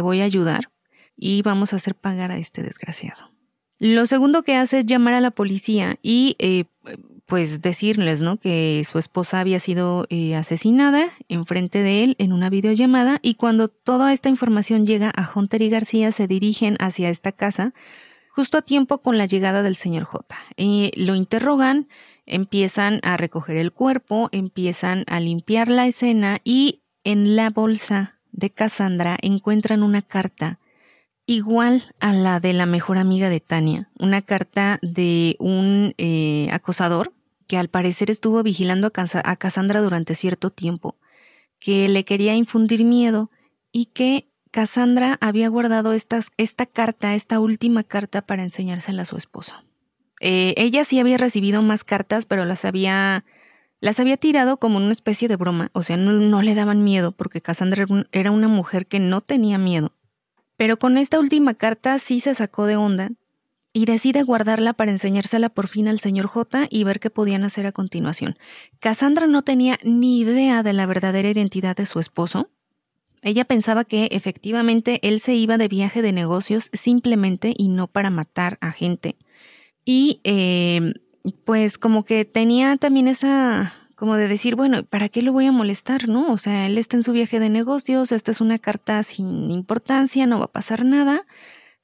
[0.00, 0.70] voy a ayudar
[1.16, 3.30] y vamos a hacer pagar a este desgraciado.
[3.78, 6.64] Lo segundo que hace es llamar a la policía y eh,
[7.26, 8.38] pues decirles, ¿no?
[8.38, 13.68] Que su esposa había sido eh, asesinada enfrente de él en una videollamada y cuando
[13.68, 17.72] toda esta información llega a Hunter y García se dirigen hacia esta casa
[18.30, 20.36] justo a tiempo con la llegada del señor J.
[20.56, 21.88] Eh, lo interrogan,
[22.24, 28.50] empiezan a recoger el cuerpo, empiezan a limpiar la escena y en la bolsa de
[28.50, 30.58] Cassandra encuentran una carta
[31.26, 37.12] igual a la de la mejor amiga de Tania, una carta de un eh, acosador
[37.46, 40.96] que al parecer estuvo vigilando a Cassandra durante cierto tiempo,
[41.58, 43.30] que le quería infundir miedo
[43.72, 49.54] y que Cassandra había guardado esta carta, esta última carta, para enseñársela a su esposo.
[50.20, 53.24] Eh, ella sí había recibido más cartas, pero las había,
[53.80, 57.40] las había tirado como una especie de broma, o sea, no, le daban miedo, porque
[57.40, 59.92] Cassandra era una mujer que no tenía miedo.
[60.56, 63.10] Pero con esta última carta sí se sacó de onda
[63.72, 67.66] y decide guardarla para enseñársela por fin al señor J y ver qué podían hacer
[67.66, 68.36] a continuación.
[68.80, 72.50] Cassandra no tenía ni idea de la verdadera identidad de su esposo,
[73.22, 78.10] ella pensaba que efectivamente él se iba de viaje de negocios simplemente y no para
[78.10, 79.16] matar a gente.
[79.84, 80.94] Y eh,
[81.44, 85.52] pues como que tenía también esa, como de decir, bueno, ¿para qué lo voy a
[85.52, 86.08] molestar?
[86.08, 86.32] ¿No?
[86.32, 90.26] O sea, él está en su viaje de negocios, esta es una carta sin importancia,
[90.26, 91.26] no va a pasar nada,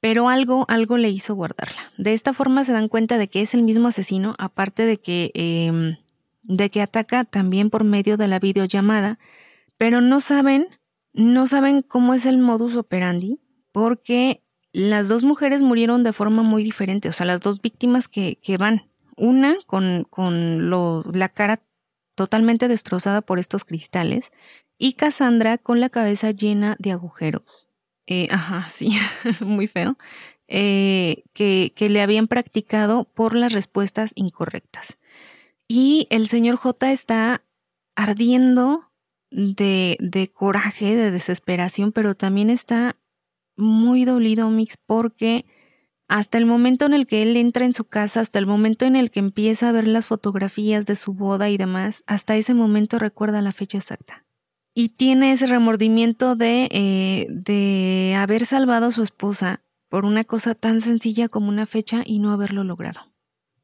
[0.00, 1.92] pero algo, algo le hizo guardarla.
[1.98, 5.30] De esta forma se dan cuenta de que es el mismo asesino, aparte de que,
[5.34, 5.96] em,
[6.42, 9.18] de que ataca también por medio de la videollamada,
[9.78, 10.68] pero no saben
[11.14, 13.38] no saben cómo es el modus operandi
[13.72, 14.42] porque
[14.72, 18.88] las dos mujeres murieron de forma muy diferente, o sea, las dos víctimas que, van,
[19.16, 21.62] una con, con la cara
[22.14, 24.32] totalmente destrozada por estos cristales
[24.78, 27.68] y Cassandra con la cabeza llena de agujeros.
[28.06, 28.96] Eh, ajá, sí,
[29.40, 29.96] muy feo.
[30.48, 34.98] eh, que, que le habían practicado por las respuestas incorrectas.
[35.68, 37.42] Y el señor J está
[37.96, 38.90] ardiendo
[39.30, 42.96] de, de, coraje, de desesperación, pero también está
[43.56, 45.46] muy dolido, Mix, porque
[46.08, 48.96] hasta el momento en el que él entra en su casa, hasta el momento en
[48.96, 52.98] el que empieza a ver las fotografías de su boda y demás, hasta ese momento
[52.98, 54.24] recuerda la fecha exacta.
[54.74, 60.54] Y tiene ese remordimiento de, eh, de haber salvado a su esposa por una cosa
[60.54, 63.14] tan sencilla como una fecha y no haberlo logrado.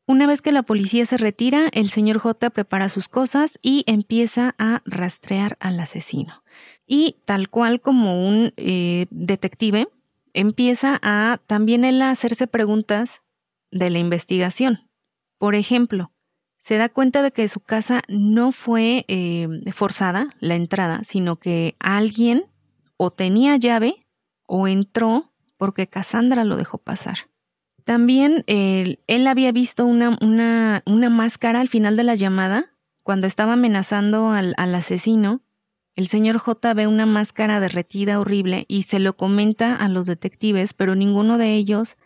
[0.06, 4.56] Una vez que la policía se retira, el señor J prepara sus cosas y empieza
[4.58, 6.42] a rastrear al asesino.
[6.84, 9.88] Y tal cual como un eh, detective,
[10.34, 13.22] empieza a también él a hacerse preguntas
[13.70, 14.90] de la investigación.
[15.38, 16.12] Por ejemplo,
[16.60, 21.76] se da cuenta de que su casa no fue eh, forzada la entrada, sino que
[21.78, 22.44] alguien
[22.96, 24.06] o tenía llave
[24.46, 27.30] o entró porque Cassandra lo dejó pasar.
[27.84, 33.54] También él, había visto una, una, una, máscara al final de la llamada, cuando estaba
[33.54, 35.40] amenazando al, al asesino,
[35.96, 40.72] el señor J ve una máscara derretida horrible y se lo comenta a los detectives,
[40.74, 41.96] pero ninguno de ellos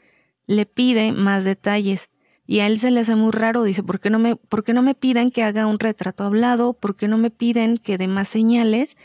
[0.47, 2.09] le pide más detalles.
[2.47, 4.75] Y a él se le hace muy raro, dice, ¿por qué no me, por qué
[4.75, 6.75] no me piden que haga un retrato hablado?
[6.75, 8.97] ¿Por qué no me piden que dé más señales?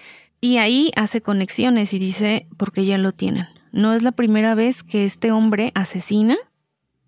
[0.42, 3.48] Y ahí hace conexiones y dice, porque ya lo tienen.
[3.72, 6.36] No es la primera vez que este hombre asesina,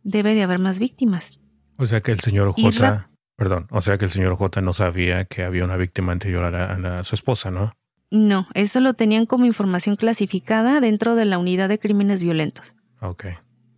[0.03, 1.39] debe de haber más víctimas.
[1.77, 3.10] O sea que el señor J
[3.41, 7.03] Perdón, o sea que el señor J no sabía que había una víctima anterior a,
[7.03, 7.73] su esposa, ¿no?
[8.11, 12.75] No, eso lo tenían como información clasificada dentro de la unidad de crímenes violentos.
[13.01, 13.25] Ok.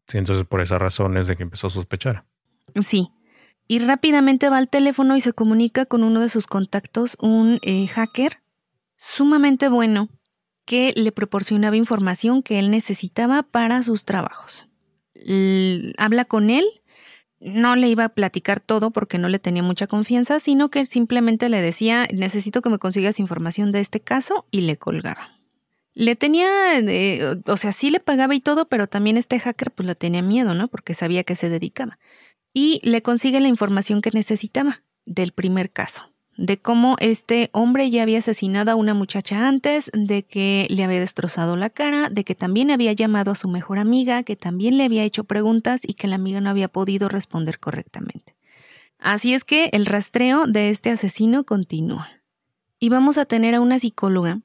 [0.05, 2.25] Sí, entonces por esa razón es de que empezó a sospechar.
[2.81, 3.13] Sí.
[3.65, 7.87] Y rápidamente va al teléfono y se comunica con uno de sus contactos, un eh,
[7.87, 8.41] hacker
[8.97, 10.09] sumamente bueno
[10.65, 14.67] que le proporcionaba información que él necesitaba para sus trabajos.
[15.97, 16.65] habla con él
[17.43, 21.49] no le iba a platicar todo porque no le tenía mucha confianza, sino que simplemente
[21.49, 25.39] le decía, necesito que me consigas información de este caso y le colgaba.
[25.93, 29.85] Le tenía, eh, o sea, sí le pagaba y todo, pero también este hacker pues
[29.85, 30.67] le tenía miedo, ¿no?
[30.67, 31.99] Porque sabía que se dedicaba.
[32.53, 38.03] Y le consigue la información que necesitaba del primer caso de cómo este hombre ya
[38.03, 42.35] había asesinado a una muchacha antes, de que le había destrozado la cara, de que
[42.35, 46.07] también había llamado a su mejor amiga, que también le había hecho preguntas y que
[46.07, 48.35] la amiga no había podido responder correctamente.
[48.97, 52.09] Así es que el rastreo de este asesino continúa.
[52.79, 54.41] Y vamos a tener a una psicóloga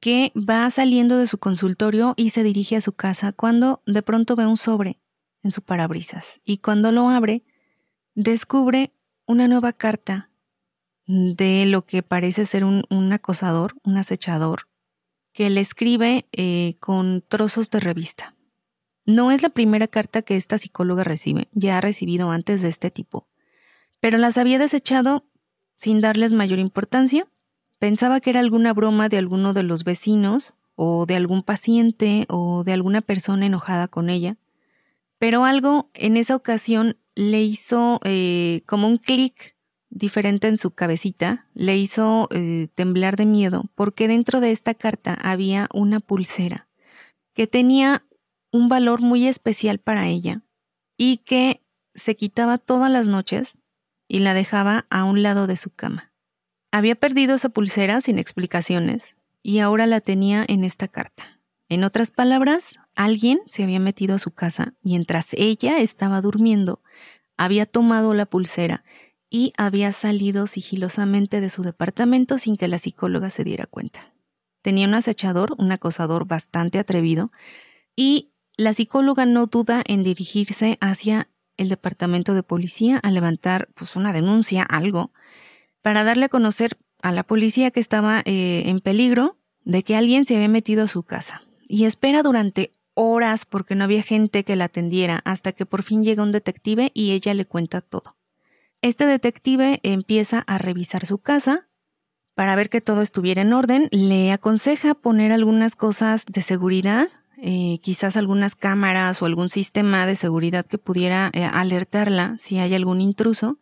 [0.00, 4.36] que va saliendo de su consultorio y se dirige a su casa cuando de pronto
[4.36, 5.00] ve un sobre
[5.42, 7.44] en su parabrisas y cuando lo abre
[8.14, 8.92] descubre
[9.26, 10.27] una nueva carta
[11.08, 14.68] de lo que parece ser un, acosador, un acechador,
[15.32, 18.34] que le escribe eh, con trozos de revista.
[19.06, 22.90] No es la primera carta que esta psicóloga recibe, ya ha recibido antes de este
[22.90, 23.26] tipo,
[24.00, 25.24] pero las había desechado
[25.76, 27.26] sin darles mayor importancia.
[27.78, 32.64] Pensaba que era alguna broma de alguno de los vecinos o de algún paciente o
[32.64, 34.36] de alguna persona enojada con ella,
[35.18, 39.56] pero algo en esa ocasión le hizo eh, como un clic
[39.90, 45.14] diferente en su cabecita le hizo eh, temblar de miedo porque dentro de esta carta
[45.14, 46.68] había una pulsera
[47.34, 48.04] que tenía
[48.52, 50.42] un valor muy especial para ella
[50.96, 51.62] y que
[51.94, 53.56] se quitaba todas las noches
[54.08, 56.12] y la dejaba a un lado de su cama.
[56.70, 61.40] Había perdido esa pulsera sin explicaciones y ahora la tenía en esta carta.
[61.68, 66.82] En otras palabras, alguien se había metido a su casa mientras ella estaba durmiendo,
[67.36, 68.84] había tomado la pulsera
[69.30, 74.14] y había salido sigilosamente de su departamento sin que la psicóloga se diera cuenta.
[74.62, 77.30] Tenía un acechador, un acosador bastante atrevido,
[77.94, 83.96] y la psicóloga no duda en dirigirse hacia el departamento de policía a levantar pues,
[83.96, 85.12] una denuncia, algo,
[85.82, 90.24] para darle a conocer a la policía que estaba eh, en peligro de que alguien
[90.24, 91.42] se había metido a su casa.
[91.68, 96.02] Y espera durante horas porque no había gente que la atendiera hasta que por fin
[96.02, 98.17] llega un detective y ella le cuenta todo.
[98.80, 101.68] Este detective empieza a revisar su casa
[102.34, 103.88] para ver que todo estuviera en orden.
[103.90, 107.08] Le aconseja poner algunas cosas de seguridad,
[107.38, 112.74] eh, quizás algunas cámaras o algún sistema de seguridad que pudiera eh, alertarla si hay
[112.74, 113.58] algún intruso.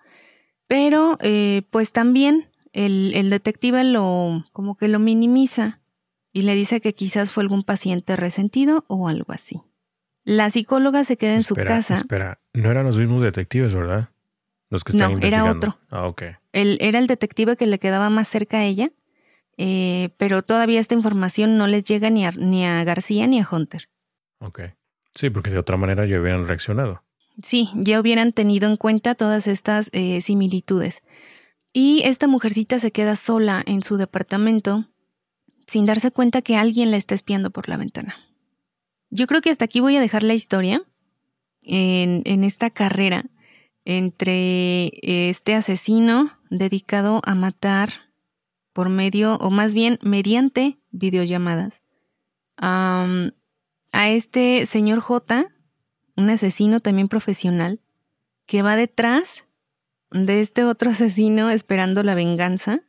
[0.66, 5.80] Pero eh, pues también el, detective lo como que lo minimiza
[6.32, 9.62] y le dice que quizás fue algún paciente resentido o algo así.
[10.24, 11.94] La psicóloga se queda en su casa.
[11.94, 14.10] Espera, no eran los mismos detectives, ¿verdad?
[14.70, 15.78] Los que están no, era otro.
[15.90, 16.22] Ah, ok.
[16.52, 18.90] Él, era el detective que le quedaba más cerca a ella,
[19.56, 23.48] eh, pero todavía esta información no les llega ni a, ni a García ni a
[23.50, 23.88] Hunter.
[24.38, 24.60] Ok.
[25.14, 27.02] Sí, porque de otra manera ya hubieran reaccionado.
[27.42, 31.02] Sí, ya hubieran tenido en cuenta todas estas eh, similitudes.
[31.72, 34.86] Y esta mujercita se queda sola en su departamento
[35.66, 38.16] sin darse cuenta que alguien la está espiando por la ventana.
[39.10, 40.82] Yo creo que hasta aquí voy a dejar la historia
[41.62, 43.26] en, en esta carrera
[43.86, 47.92] entre este asesino dedicado a matar
[48.74, 51.82] por medio, o más bien mediante videollamadas,
[52.58, 55.46] a este señor J,
[56.16, 57.80] un asesino también profesional,
[58.44, 59.44] que va detrás
[60.10, 62.82] de este otro asesino esperando la venganza,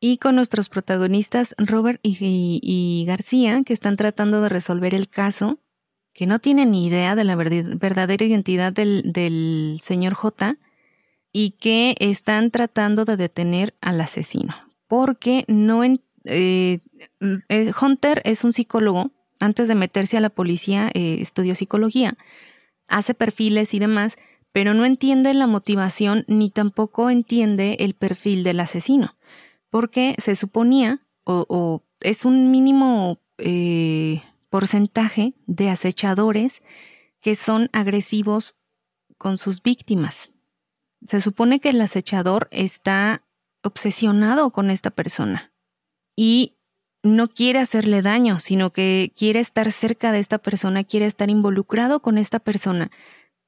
[0.00, 5.58] y con nuestros protagonistas Robert y, García, que están tratando de resolver el caso,
[6.12, 10.56] que no tienen ni idea de la verdadera identidad del, señor J,
[11.32, 14.54] y que están tratando de detener al asesino.
[14.88, 16.78] Porque no eh,
[17.48, 22.18] eh, Hunter es un psicólogo, antes de meterse a la policía eh, estudió psicología,
[22.88, 24.16] hace perfiles y demás,
[24.52, 29.16] pero no entiende la motivación ni tampoco entiende el perfil del asesino,
[29.70, 33.20] porque se suponía, o, es un mínimo
[34.50, 36.62] porcentaje de acechadores
[37.20, 38.56] que son agresivos
[39.16, 40.30] con sus víctimas.
[41.06, 43.24] Se supone que el acechador está
[43.62, 45.52] obsesionado con esta persona
[46.16, 46.56] y
[47.02, 52.00] no quiere hacerle daño, sino que quiere estar cerca de esta persona, quiere estar involucrado
[52.00, 52.90] con esta persona.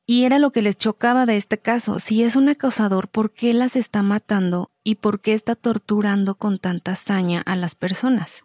[0.06, 2.00] Y era lo que les chocaba de este caso.
[2.00, 6.58] Si es un acosador, ¿por qué las está matando y por qué está torturando con
[6.58, 8.44] tanta hazaña a las personas?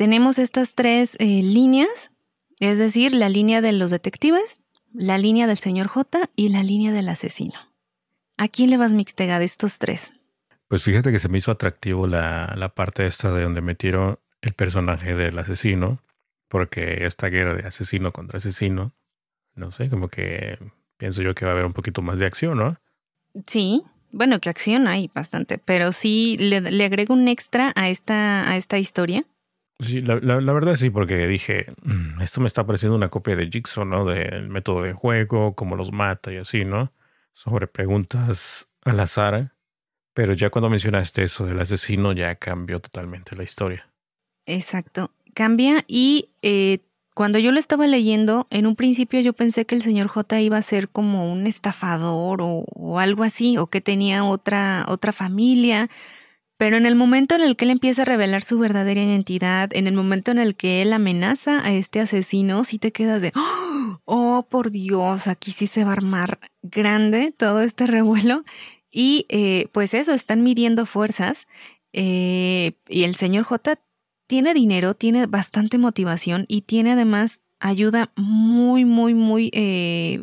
[0.00, 2.10] Tenemos estas tres eh, líneas,
[2.58, 4.58] es decir, la línea de los detectives,
[4.94, 7.58] la línea del señor J y la línea del asesino.
[8.38, 10.10] ¿A quién le vas mixtega de estos tres?
[10.68, 14.54] Pues fíjate que se me hizo atractivo la, la parte esta de donde metieron el
[14.54, 16.00] personaje del asesino,
[16.48, 18.94] porque esta guerra de asesino contra asesino,
[19.54, 20.56] no sé, como que
[20.96, 22.78] pienso yo que va a haber un poquito más de acción, ¿no?
[23.46, 23.82] Sí,
[24.12, 28.56] bueno, que acción hay bastante, pero sí le, le agrego un extra a esta, a
[28.56, 29.26] esta historia
[29.80, 33.48] Sí, la, la, verdad sí, porque dije, mm, esto me está pareciendo una copia de
[33.50, 34.04] Jigsaw, ¿no?
[34.04, 36.92] Del método de juego, cómo los mata y así, ¿no?
[37.32, 39.54] Sobre preguntas al azar.
[40.12, 43.88] Pero ya cuando mencionaste eso del asesino, ya cambió totalmente la historia.
[44.44, 46.80] Exacto, cambia y eh,
[47.14, 50.56] cuando yo lo estaba leyendo, en un principio yo pensé que el señor J iba
[50.56, 55.88] a ser como un estafador o, o algo así, o que tenía otra, otra familia
[56.60, 59.86] pero en el momento en el que él empieza a revelar su verdadera identidad, en
[59.86, 63.32] el momento en el que él amenaza a este asesino, sí te quedas de,
[64.04, 68.44] oh, por Dios, aquí sí se va a armar grande todo este revuelo.
[68.90, 71.46] Y eh, pues eso, están midiendo fuerzas.
[71.94, 73.80] Eh, y el señor J
[74.26, 80.20] tiene dinero, tiene bastante motivación y tiene además ayuda muy, muy, muy, eh,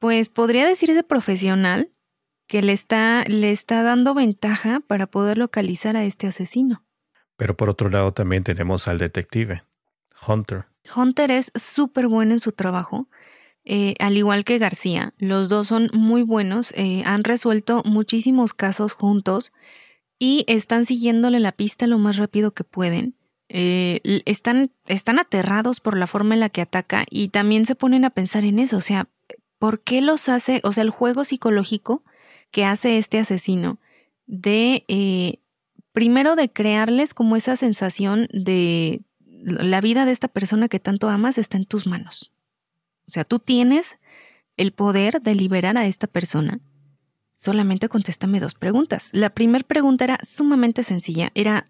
[0.00, 1.92] pues podría decirse profesional
[2.46, 6.84] que le está, le está dando ventaja para poder localizar a este asesino.
[7.36, 9.64] Pero por otro lado también tenemos al detective,
[10.26, 10.66] Hunter.
[10.94, 13.08] Hunter es súper bueno en su trabajo,
[13.64, 15.12] eh, al igual que García.
[15.18, 19.52] Los dos son muy buenos, eh, han resuelto muchísimos casos juntos
[20.18, 23.16] y están siguiéndole la pista lo más rápido que pueden.
[23.48, 28.04] Eh, están, están aterrados por la forma en la que ataca y también se ponen
[28.04, 29.08] a pensar en eso, o sea,
[29.58, 30.60] ¿por qué los hace?
[30.64, 32.02] O sea, el juego psicológico
[32.56, 33.78] que hace este asesino
[34.24, 35.40] de, eh,
[35.92, 41.36] primero de crearles como esa sensación de la vida de esta persona que tanto amas
[41.36, 42.32] está en tus manos.
[43.06, 43.98] O sea, tú tienes
[44.56, 46.60] el poder de liberar a esta persona.
[47.34, 49.10] Solamente contéstame dos preguntas.
[49.12, 51.68] La primera pregunta era sumamente sencilla, era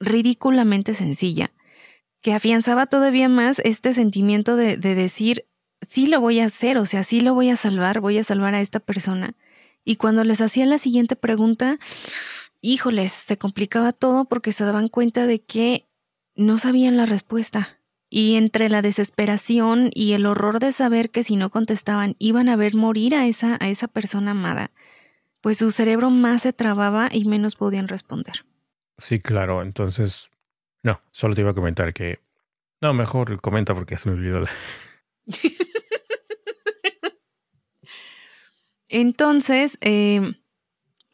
[0.00, 1.50] ridículamente sencilla,
[2.20, 5.46] que afianzaba todavía más este sentimiento de, de decir,
[5.80, 8.54] sí lo voy a hacer, o sea, sí lo voy a salvar, voy a salvar
[8.54, 9.34] a esta persona.
[9.84, 11.78] Y cuando les hacían la siguiente pregunta,
[12.60, 15.88] híjoles, se complicaba todo porque se daban cuenta de que
[16.34, 17.78] no sabían la respuesta.
[18.08, 22.56] Y entre la desesperación y el horror de saber que si no contestaban iban a
[22.56, 24.72] ver morir a esa, a esa persona amada,
[25.40, 28.44] pues su cerebro más se trababa y menos podían responder.
[28.98, 29.62] Sí, claro.
[29.62, 30.30] Entonces,
[30.82, 32.18] no, solo te iba a comentar que...
[32.80, 34.50] No, mejor comenta porque se me olvidó la...
[38.90, 40.34] Entonces, em,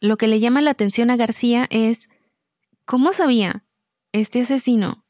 [0.01, 2.09] lo que le llama la atención a García es
[2.85, 3.63] cómo sabía
[4.11, 5.05] este asesino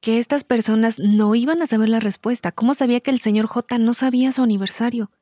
[0.00, 3.78] que estas personas no iban a saber la respuesta, cómo sabía que el señor J
[3.78, 5.12] no sabía su aniversario,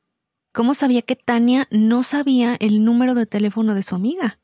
[0.51, 4.39] cómo sabía que Tania no sabía el número de teléfono de su amiga.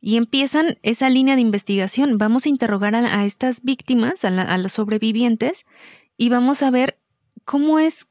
[0.00, 2.18] Y empiezan esa línea de investigación.
[2.18, 5.64] Vamos a interrogar a, estas víctimas, a los sobrevivientes,
[6.18, 7.00] y vamos a ver
[7.46, 8.06] cómo es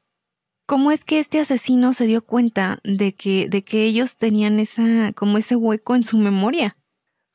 [0.66, 5.12] ¿Cómo es que este asesino se dio cuenta de que, de que ellos tenían esa,
[5.14, 6.76] como ese hueco en su memoria?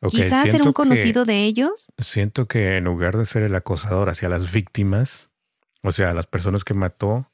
[0.07, 1.91] Quizás era un conocido de ellos.
[1.97, 5.29] Siento que en lugar de ser el acosador hacia las víctimas,
[5.83, 7.29] o sea, a las personas que mató,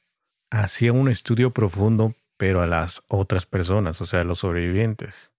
[0.49, 5.31] hacía un estudio profundo, pero a las otras personas, o sea, a los sobrevivientes.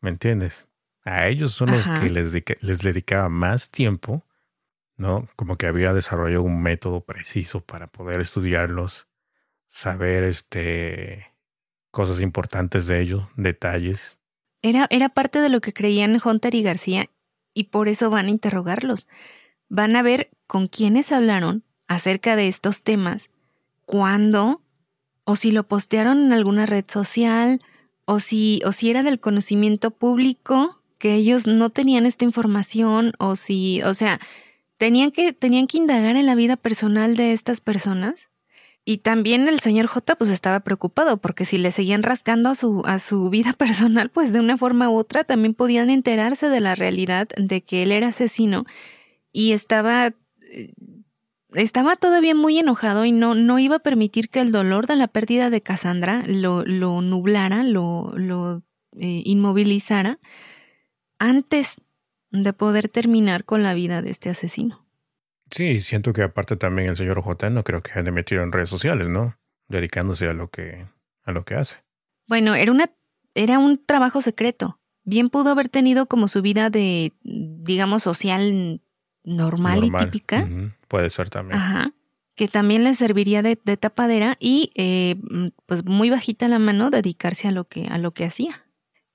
[0.00, 0.68] ¿Me entiendes?
[1.04, 4.22] A ellos son los que les, les dedicaba más tiempo,
[4.96, 5.28] ¿no?
[5.36, 9.06] Como que había desarrollado un método preciso para poder estudiarlos
[9.66, 11.34] saber este
[11.90, 14.18] cosas importantes de ellos, detalles.
[14.62, 17.08] Era, era parte de lo que creían Hunter y García
[17.54, 19.06] y por eso van a interrogarlos.
[19.68, 23.30] Van a ver con quiénes hablaron acerca de estos temas,
[23.86, 24.60] cuándo,
[25.22, 27.62] o si lo postearon en alguna red social,
[28.06, 33.36] o si, o si era del conocimiento público, que ellos no tenían esta información, o
[33.36, 34.20] si, o sea,
[34.78, 38.28] tenían que, tenían que indagar en la vida personal de estas personas
[38.84, 42.82] y también el señor J pues estaba preocupado porque si le seguían rascando a su,
[42.84, 46.74] a su vida personal, pues de una forma u otra también podían enterarse de la
[46.74, 48.64] realidad de que él era asesino
[49.32, 50.14] y estaba,
[50.50, 50.74] eh,
[51.54, 55.08] estaba todavía muy enojado y no, no iba a permitir que el dolor de la
[55.08, 58.62] pérdida de Cassandra lo, lo nublara, lo, lo
[58.98, 60.18] eh, inmovilizara
[61.18, 61.80] antes
[62.30, 64.83] de poder terminar con la vida de este asesino.
[65.54, 68.68] Sí, siento que aparte también el señor J no creo que haya metido en redes
[68.68, 69.38] sociales, ¿no?
[69.68, 70.84] Dedicándose a lo que,
[71.22, 71.76] a lo que hace.
[72.26, 72.90] Bueno, era una,
[73.34, 74.80] era un trabajo secreto.
[75.04, 78.80] Bien pudo haber tenido como su vida de, digamos, social
[79.22, 80.48] normal, y típica.
[80.88, 81.60] Puede ser también.
[81.60, 81.92] Ajá.
[82.34, 85.14] Que también le serviría de, de tapadera y, eh,
[85.66, 88.64] pues, muy bajita la mano dedicarse a lo que, a lo que hacía.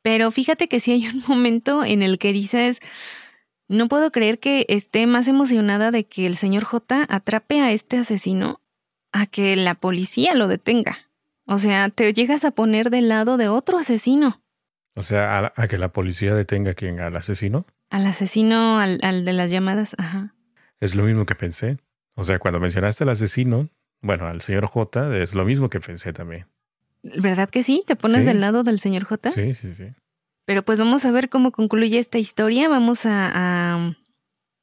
[0.02, 2.80] Pero fíjate que sí hay un momento en el que dices,
[3.70, 7.98] no puedo creer que esté más emocionada de que el señor J atrape a este
[7.98, 8.62] asesino
[9.12, 11.10] a que la policía lo detenga.
[11.46, 14.42] O sea, te llegas a poner del lado de otro asesino.
[14.96, 17.66] O sea, a, que la policía detenga a quién, al asesino.
[17.90, 20.36] Al asesino, al, al de las llamadas, ajá.
[20.80, 21.78] Es lo mismo que pensé.
[22.16, 23.70] O sea, cuando mencionaste al asesino,
[24.02, 26.48] bueno, al señor J, es lo mismo que pensé también.
[27.04, 27.84] ¿Verdad que sí?
[27.86, 29.32] ¿Te pones del lado del señor J?
[29.32, 29.94] Sí, sí, sí.
[30.50, 32.68] Pero pues vamos a ver cómo concluye esta historia.
[32.70, 33.94] Vamos a,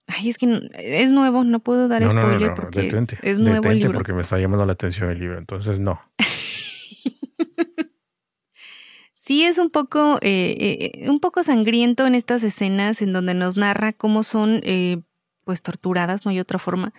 [0.08, 2.88] Ay, es que es nuevo, no puedo dar spoiler porque
[3.22, 3.92] es, nuevo el libro.
[3.92, 6.00] porque me está llamando la atención el libro, entonces no.
[9.14, 13.56] sí es un poco, eh, eh, un poco sangriento en estas escenas en donde nos
[13.56, 15.02] narra cómo son eh,
[15.46, 16.92] pues torturadas, no hay otra forma,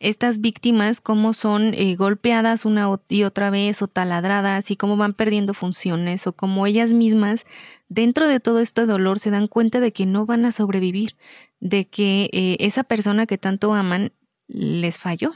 [0.00, 5.14] estas víctimas, cómo son eh, golpeadas una y otra vez o taladradas y cómo van
[5.14, 7.46] perdiendo funciones o cómo ellas mismas,
[7.88, 11.14] dentro de todo este dolor, se dan cuenta de que no van a sobrevivir,
[11.60, 14.10] de que eh, esa persona que tanto aman
[14.48, 15.30] les falló.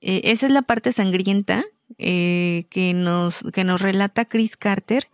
[0.00, 1.64] Eh, esa es la parte sangrienta
[1.96, 5.08] que, nos, que nos relata Chris Carter.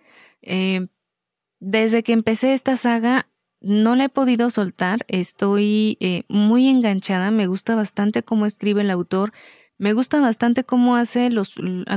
[1.60, 3.29] desde que empecé esta saga
[3.60, 8.90] no la he podido soltar, estoy eh, muy enganchada, me gusta bastante cómo escribe el
[8.90, 9.32] autor,
[9.78, 11.54] me gusta bastante cómo hace los,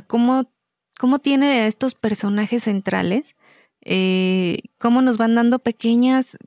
[0.07, 0.51] cómo,
[0.99, 3.35] cómo tiene a estos personajes centrales,
[3.81, 6.37] eh, cómo nos van dando pequeñas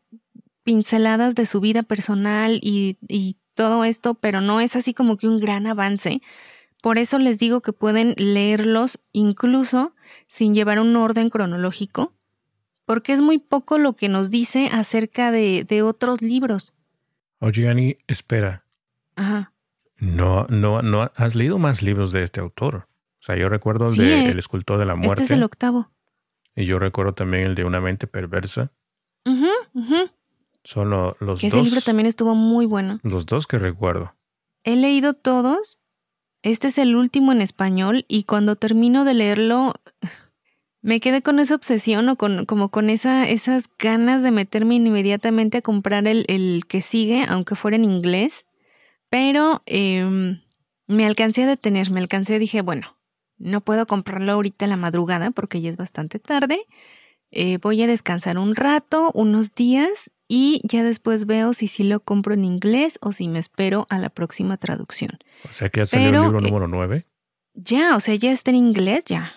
[0.63, 5.29] pinceladas de su vida personal y, y todo esto, pero no es así como que
[5.29, 6.21] un gran avance.
[6.83, 9.95] Por eso les digo que pueden leerlos incluso
[10.29, 12.16] sin llevar un orden cronológico
[12.87, 16.73] porque es muy poco lo que nos dice acerca de, de otros libros.
[17.41, 18.65] Oye, Annie, espera.
[19.17, 19.53] Ajá.
[19.99, 22.89] No, no, no, has leído más libros de este autor.
[23.21, 25.23] O sea, yo recuerdo el de El escultor de la muerte.
[25.23, 25.91] Este es el octavo.
[26.55, 28.73] Y yo recuerdo también el de Una mente perversa.
[29.25, 30.13] Ajá, ajá.
[30.65, 31.43] Son los dos.
[31.43, 33.01] Ese libro también estuvo muy bueno.
[33.03, 34.15] Los dos que recuerdo.
[34.65, 35.81] He leído todos.
[36.43, 39.75] Este es el último en español y cuando termino de leerlo
[40.83, 45.59] me quedé con esa obsesión o con, como con esa, esas ganas de meterme inmediatamente
[45.59, 48.45] a comprar el, el que sigue, aunque fuera en inglés.
[49.09, 50.43] Pero em,
[50.87, 52.97] me alcancé a detener, me alcancé, dije, bueno,
[53.39, 56.61] no puedo comprarlo ahorita a la madrugada porque ya es bastante tarde.
[57.31, 59.91] Eh, voy a descansar un rato, unos días,
[60.29, 63.99] y ya después veo si sí lo compro en inglés o si me espero a
[63.99, 65.19] la próxima traducción.
[65.49, 67.07] O sea que ya salió el libro eh, número 9.
[67.55, 69.33] Ya, o sea, ya está en inglés ya.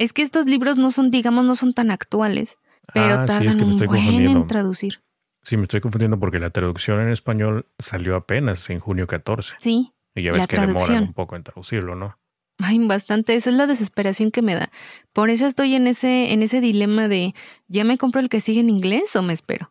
[0.00, 2.56] Es que estos libros no son, digamos, no son tan actuales,
[2.94, 5.02] pero ah, tardan sí, es en traducir.
[5.42, 9.56] Sí, me estoy confundiendo porque la traducción en español salió apenas en junio 14.
[9.58, 9.92] Sí.
[10.14, 12.18] Y ya ves que demoran un poco en traducirlo, ¿no?
[12.56, 13.34] Ay, bastante.
[13.34, 14.70] Esa es la desesperación que me da.
[15.12, 17.34] Por eso estoy en ese, en ese dilema de
[17.68, 19.70] ¿ya me compro el que sigue en inglés o me espero?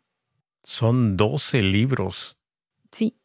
[0.62, 2.38] Son 12 libros.
[2.92, 3.16] Sí.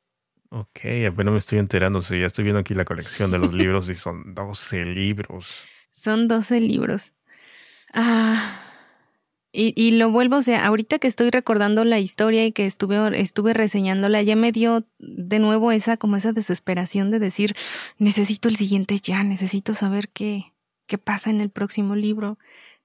[0.49, 2.01] Ok, apenas me estoy enterando.
[2.01, 5.67] Sí, ya estoy viendo aquí la colección de los libros y son 12 libros.
[5.95, 7.13] Son 12 libros.
[7.93, 8.61] Ah.
[9.57, 13.55] Y, lo vuelvo, o sea, ahorita que estoy recordando la historia y que estuve, estuve
[13.55, 17.55] reseñándola, ya me dio de nuevo esa, como esa desesperación de decir,
[17.99, 20.53] necesito el siguiente ya, necesito saber qué,
[20.89, 22.37] qué pasa en el próximo libro,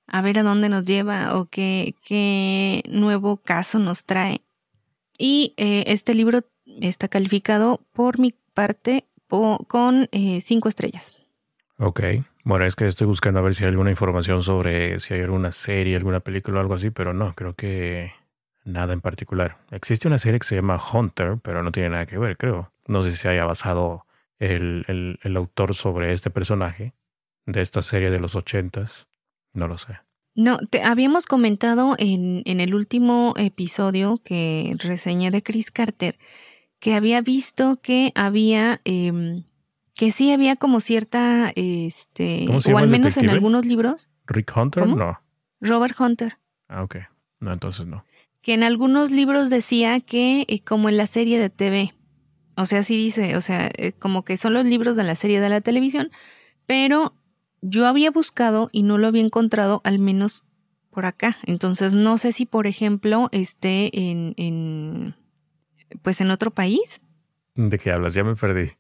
[0.06, 4.44] a ver a dónde nos lleva o qué, qué nuevo caso nos trae.
[5.18, 6.44] Y eh, este libro
[6.82, 11.18] está calificado por mi parte con eh, cinco estrellas.
[11.80, 12.02] Ok.
[12.44, 15.52] Bueno, es que estoy buscando a ver si hay alguna información sobre si hay alguna
[15.52, 18.14] serie, alguna película o algo así, pero no, creo que
[18.64, 19.58] nada en particular.
[19.72, 22.72] Existe una serie que se llama Hunter, pero no tiene nada que ver, creo.
[22.88, 24.06] No sé si haya basado
[24.40, 26.94] el, el, autor sobre este personaje
[27.46, 29.08] de esta serie de los ochentas.
[29.54, 30.00] No lo sé.
[30.36, 36.18] No, te habíamos comentado en, en el último episodio que reseñé de Chris Carter
[36.80, 39.44] que había visto que había em,
[40.00, 44.10] que sí había como cierta, este, o al menos en algunos libros.
[44.28, 45.20] Rick Hunter, no.
[45.60, 46.38] Robert Hunter.
[46.70, 46.96] Ah, ok.
[47.42, 48.06] No, entonces no.
[48.42, 51.94] Que en algunos libros decía que eh, como en la serie de TV,
[52.56, 55.42] o sea, sí dice, o sea, eh, como que son los libros de la serie
[55.42, 56.12] de la televisión,
[56.66, 57.14] pero
[57.62, 60.46] yo había buscado y no lo había encontrado al menos
[60.92, 61.36] por acá.
[61.44, 65.16] Entonces no sé si, por ejemplo, esté en, en
[66.04, 67.02] pues en otro país.
[67.56, 68.14] ¿De qué hablas?
[68.14, 68.79] Ya me perdí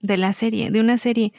[0.00, 1.32] de la serie, de una serie.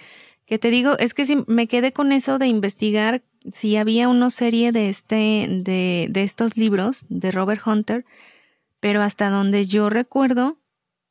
[0.46, 4.30] Que te digo, es que si me quedé con eso de investigar si había una
[4.30, 8.06] serie de este, de, de estos libros de Robert Hunter,
[8.80, 10.58] pero hasta donde yo recuerdo,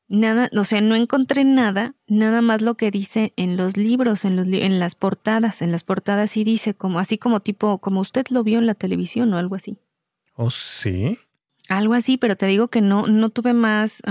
[0.08, 4.36] nada, o sea, no encontré nada, nada más lo que dice en los libros, en,
[4.36, 8.26] los, en las portadas, en las portadas sí dice como, así como tipo, como usted
[8.30, 9.78] lo vio en la televisión o algo así.
[10.34, 11.18] ¿Oh, sí?
[11.68, 14.02] Algo así, pero te digo que no, no tuve más,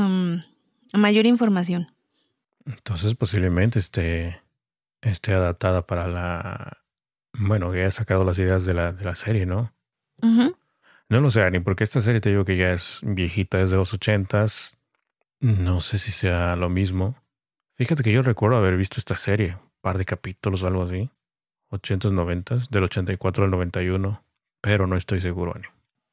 [0.93, 1.91] mayor información.
[2.66, 4.41] Entonces posiblemente esté,
[5.01, 6.78] esté adaptada para la...
[7.38, 9.74] Bueno, que haya sacado las ideas de la, de la serie, ¿no?
[11.09, 13.93] No lo sé, Ani, porque esta serie te digo que ya es viejita desde los
[13.93, 14.78] ochentas.
[15.39, 17.16] No sé si sea lo mismo.
[17.76, 21.11] Fíjate que yo recuerdo haber visto esta serie, un par de capítulos o algo así.
[21.70, 24.24] Ochentas, noventas, del 84 al 91,
[24.61, 25.66] pero no estoy seguro, Ani.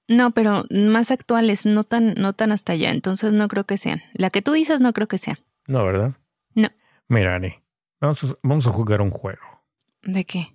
[0.08, 4.02] No, pero más actuales, no tan, no tan hasta allá, entonces no creo que sean.
[4.12, 5.38] La que tú dices no creo que sea.
[5.68, 6.14] No, ¿verdad?
[6.54, 6.68] No.
[7.08, 7.54] Mira, Ani,
[8.00, 9.62] vamos a, vamos a jugar un juego.
[10.02, 10.54] ¿De qué?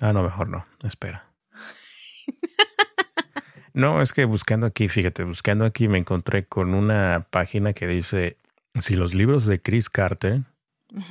[0.00, 0.66] Ah, no, mejor no.
[0.82, 1.30] Espera.
[3.74, 8.38] no, es que buscando aquí, fíjate, buscando aquí me encontré con una página que dice,
[8.78, 10.42] si los libros de Chris Carter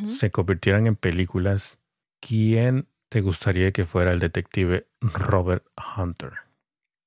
[0.03, 1.79] se convirtieran en películas,
[2.19, 5.65] ¿quién te gustaría que fuera el detective Robert
[5.97, 6.33] Hunter?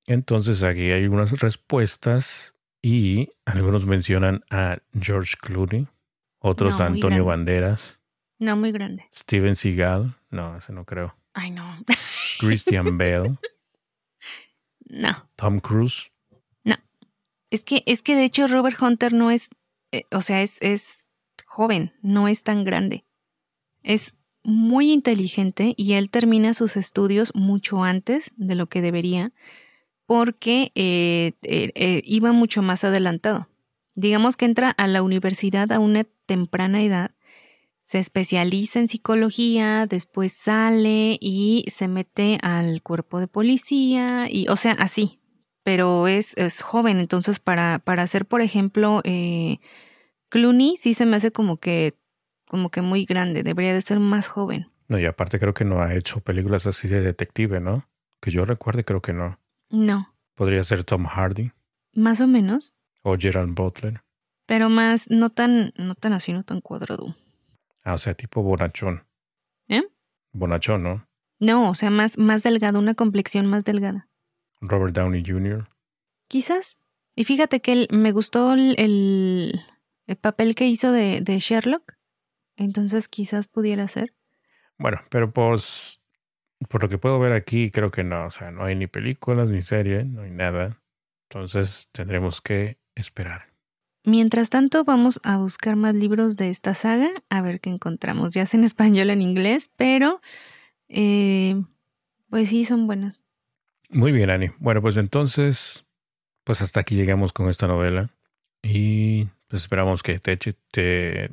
[0.05, 5.87] Entonces aquí hay unas respuestas y algunos mencionan a George Clooney,
[6.39, 7.99] otros Antonio Banderas.
[8.39, 9.05] No, muy grande.
[9.13, 10.15] Steven Seagal.
[10.29, 11.15] No, ese no creo.
[11.33, 11.63] Ay, no.
[12.39, 13.37] Christian Bale.
[14.85, 15.29] No.
[15.35, 16.11] Tom Cruise.
[16.63, 16.77] No.
[17.49, 19.49] Es que, es que de hecho Robert Hunter no es,
[19.91, 21.07] eh, o sea, es, es
[21.45, 23.05] joven, no es tan grande.
[23.83, 29.33] Es muy inteligente y él termina sus estudios mucho antes de lo que debería
[30.05, 33.47] porque eh, eh, iba mucho más adelantado.
[33.95, 37.11] Digamos que entra a la universidad a una temprana edad,
[37.83, 44.57] se especializa en psicología, después sale y se mete al cuerpo de policía, y, o
[44.57, 45.19] sea, así,
[45.63, 49.57] pero es, es joven, entonces para, para hacer, por ejemplo, eh,
[50.29, 51.97] Clooney sí se me hace como que,
[52.47, 54.67] como que muy grande, debería de ser más joven.
[54.87, 57.87] No, y aparte creo que no ha hecho películas así de detective, ¿no?
[58.21, 59.39] Que yo recuerde, creo que no.
[59.69, 60.15] No.
[60.35, 61.51] Podría ser Tom Hardy.
[61.93, 62.75] Más o menos.
[63.01, 64.01] O Gerald Butler.
[64.45, 67.15] Pero más, no tan, no tan así, no tan cuadrado.
[67.83, 69.05] Ah, o sea, tipo bonachón.
[69.67, 69.83] ¿Eh?
[70.31, 71.07] Bonachón, ¿no?
[71.39, 74.09] No, o sea, más, más delgado, una complexión más delgada.
[74.61, 75.69] Robert Downey Jr.
[76.27, 76.77] Quizás.
[77.15, 81.93] Y fíjate que me gustó el, el, papel que hizo de, de, Sherlock.
[82.55, 84.13] Entonces quizás pudiera ser.
[84.77, 86.01] Bueno, pero pues,
[86.69, 88.25] por lo que puedo ver aquí, creo que no.
[88.25, 90.81] O sea, no hay ni películas ni serie, no hay nada.
[91.29, 93.49] Entonces tendremos que esperar.
[94.05, 98.33] Mientras tanto, vamos a buscar más libros de esta saga, a ver qué encontramos.
[98.33, 100.21] Ya sea en español o en inglés, pero
[100.87, 101.61] eh,
[102.29, 103.19] pues sí, son buenos.
[103.89, 104.49] Muy bien, Ani.
[104.59, 105.85] Bueno, pues entonces,
[106.43, 108.09] pues hasta aquí llegamos con esta novela.
[108.61, 111.31] Y pues esperamos que te, te,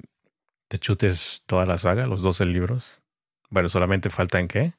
[0.69, 3.03] te chutes toda la saga, los 12 libros.
[3.51, 4.75] Bueno, solamente faltan qué?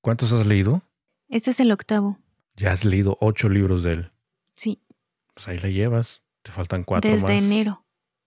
[0.00, 0.82] ¿Cuántos has leído?
[1.28, 2.18] Este es el octavo.
[2.56, 4.12] Ya has leído ocho libros de él.
[4.54, 4.82] Sí.
[5.32, 6.22] Pues ahí le llevas.
[6.44, 7.32] Te faltan cuatro Desde más.
[7.32, 7.84] Desde enero.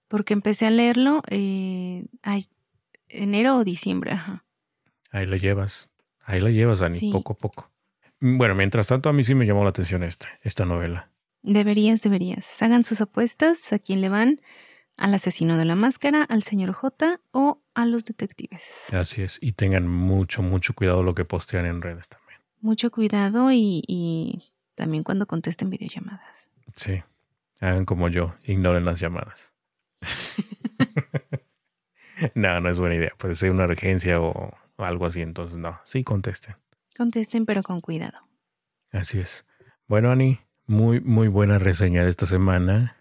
[0.08, 2.48] Porque empecé a leerlo, eh, ay,
[3.10, 4.44] enero o diciembre, ajá.
[5.12, 5.90] Ahí lo llevas.
[6.24, 7.72] Ahí la llevas, Dani, poco a poco.
[8.20, 11.12] Bueno, mientras tanto, a mí sí me llamó la atención esta, esta novela.
[11.44, 12.60] Deberías, deberías.
[12.62, 13.72] Hagan sus apuestas.
[13.72, 14.42] ¿A quién le van?
[14.98, 18.92] ¿Al asesino de la máscara, al señor J o a los detectives?
[18.92, 19.38] Así es.
[19.42, 22.40] Y tengan mucho, mucho cuidado lo que postean en redes también.
[22.62, 24.44] Mucho cuidado y, y
[24.74, 26.50] también cuando contesten videollamadas.
[26.74, 27.04] Sí.
[27.60, 28.36] Hagan como yo.
[28.44, 29.54] Ignoren las llamadas.
[32.36, 33.14] no, no es buena idea.
[33.18, 35.22] Puede ser una urgencia o algo así.
[35.22, 35.80] Entonces, no.
[35.84, 36.56] Sí, contesten.
[36.96, 38.20] Contesten, pero con cuidado.
[38.92, 39.46] Así es.
[39.88, 42.98] Bueno, Ani, muy, muy buena reseña de esta semana.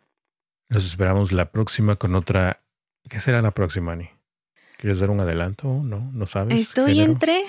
[0.68, 2.62] Nos esperamos la próxima con otra.
[3.08, 4.10] ¿Qué será la próxima, Ani?
[4.78, 5.68] ¿Quieres dar un adelanto?
[5.68, 6.10] ¿No?
[6.12, 6.60] ¿No sabes?
[6.60, 7.44] Estoy entre.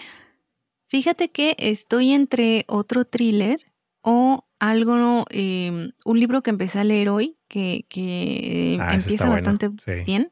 [0.87, 3.59] Fíjate que estoy entre otro thriller
[4.01, 9.69] o algo, eh, un libro que empecé a leer hoy, que, que ah, empieza bastante
[10.05, 10.31] bien.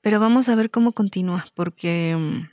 [0.00, 2.16] Pero vamos a ver cómo continúa, porque.
[2.18, 2.48] Mm,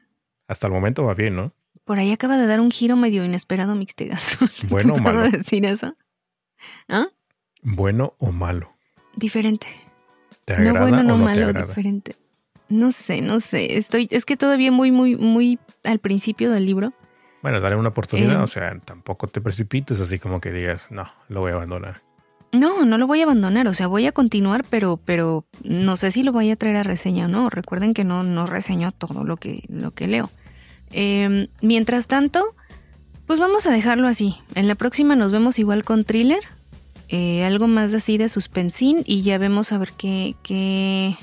[0.48, 1.54] Hasta el momento va bien, ¿no?
[1.84, 4.38] Por ahí acaba de dar un giro medio inesperado Mixtegas.
[4.70, 5.30] Bueno o malo.
[5.30, 5.96] decir eso?
[6.90, 7.08] ¿Ah?
[7.62, 8.76] ¿Bueno o malo?
[9.16, 9.68] Diferente.
[10.46, 12.16] ¿Te agrada no bueno, no, o no malo, diferente.
[12.70, 13.78] No sé, no sé.
[13.78, 16.94] Estoy, es que todavía muy, muy, muy al principio del libro.
[17.46, 21.06] Bueno, daré una oportunidad, eh, o sea, tampoco te precipites así como que digas, no,
[21.30, 22.02] lo voy a abandonar.
[22.52, 26.10] No, no lo voy a abandonar, o sea, voy a continuar, pero, pero no sé
[26.10, 27.52] si lo voy a traer a reseña o no.
[27.52, 30.32] Recuerden que no, no reseño todo lo que, lo que leo.
[30.92, 32.56] Em, mientras tanto,
[33.28, 34.38] pues vamos a dejarlo así.
[34.56, 36.42] En la próxima nos vemos igual con thriller,
[37.10, 41.16] eh, algo más así de suspensín y ya vemos a ver qué, qué,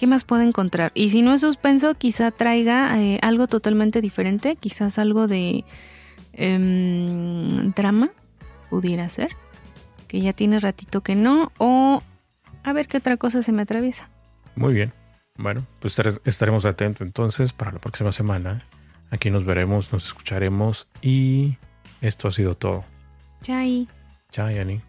[0.00, 0.92] qué más puedo encontrar.
[0.94, 5.66] Y si no es suspenso, quizá traiga eh, algo totalmente diferente, quizás algo de
[6.32, 8.10] em, drama,
[8.70, 9.36] pudiera ser,
[10.08, 12.02] que ya tiene ratito que no, o
[12.62, 14.08] a ver qué otra cosa se me atraviesa.
[14.56, 14.94] Muy bien.
[15.36, 18.64] Bueno, pues estaremos atentos entonces para la próxima semana.
[19.10, 21.58] Aquí nos veremos, nos escucharemos y
[22.00, 22.86] esto ha sido todo.
[23.42, 23.86] Chai.
[24.30, 24.80] Chai, Ani.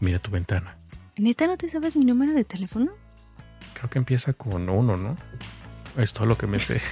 [0.00, 0.76] Mira tu ventana.
[1.16, 2.92] ¿Neta no te sabes mi número de teléfono?
[3.80, 5.16] Creo que empieza con uno, ¿no?
[5.96, 6.82] Es todo lo que me sé.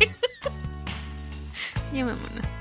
[1.92, 2.57] ya.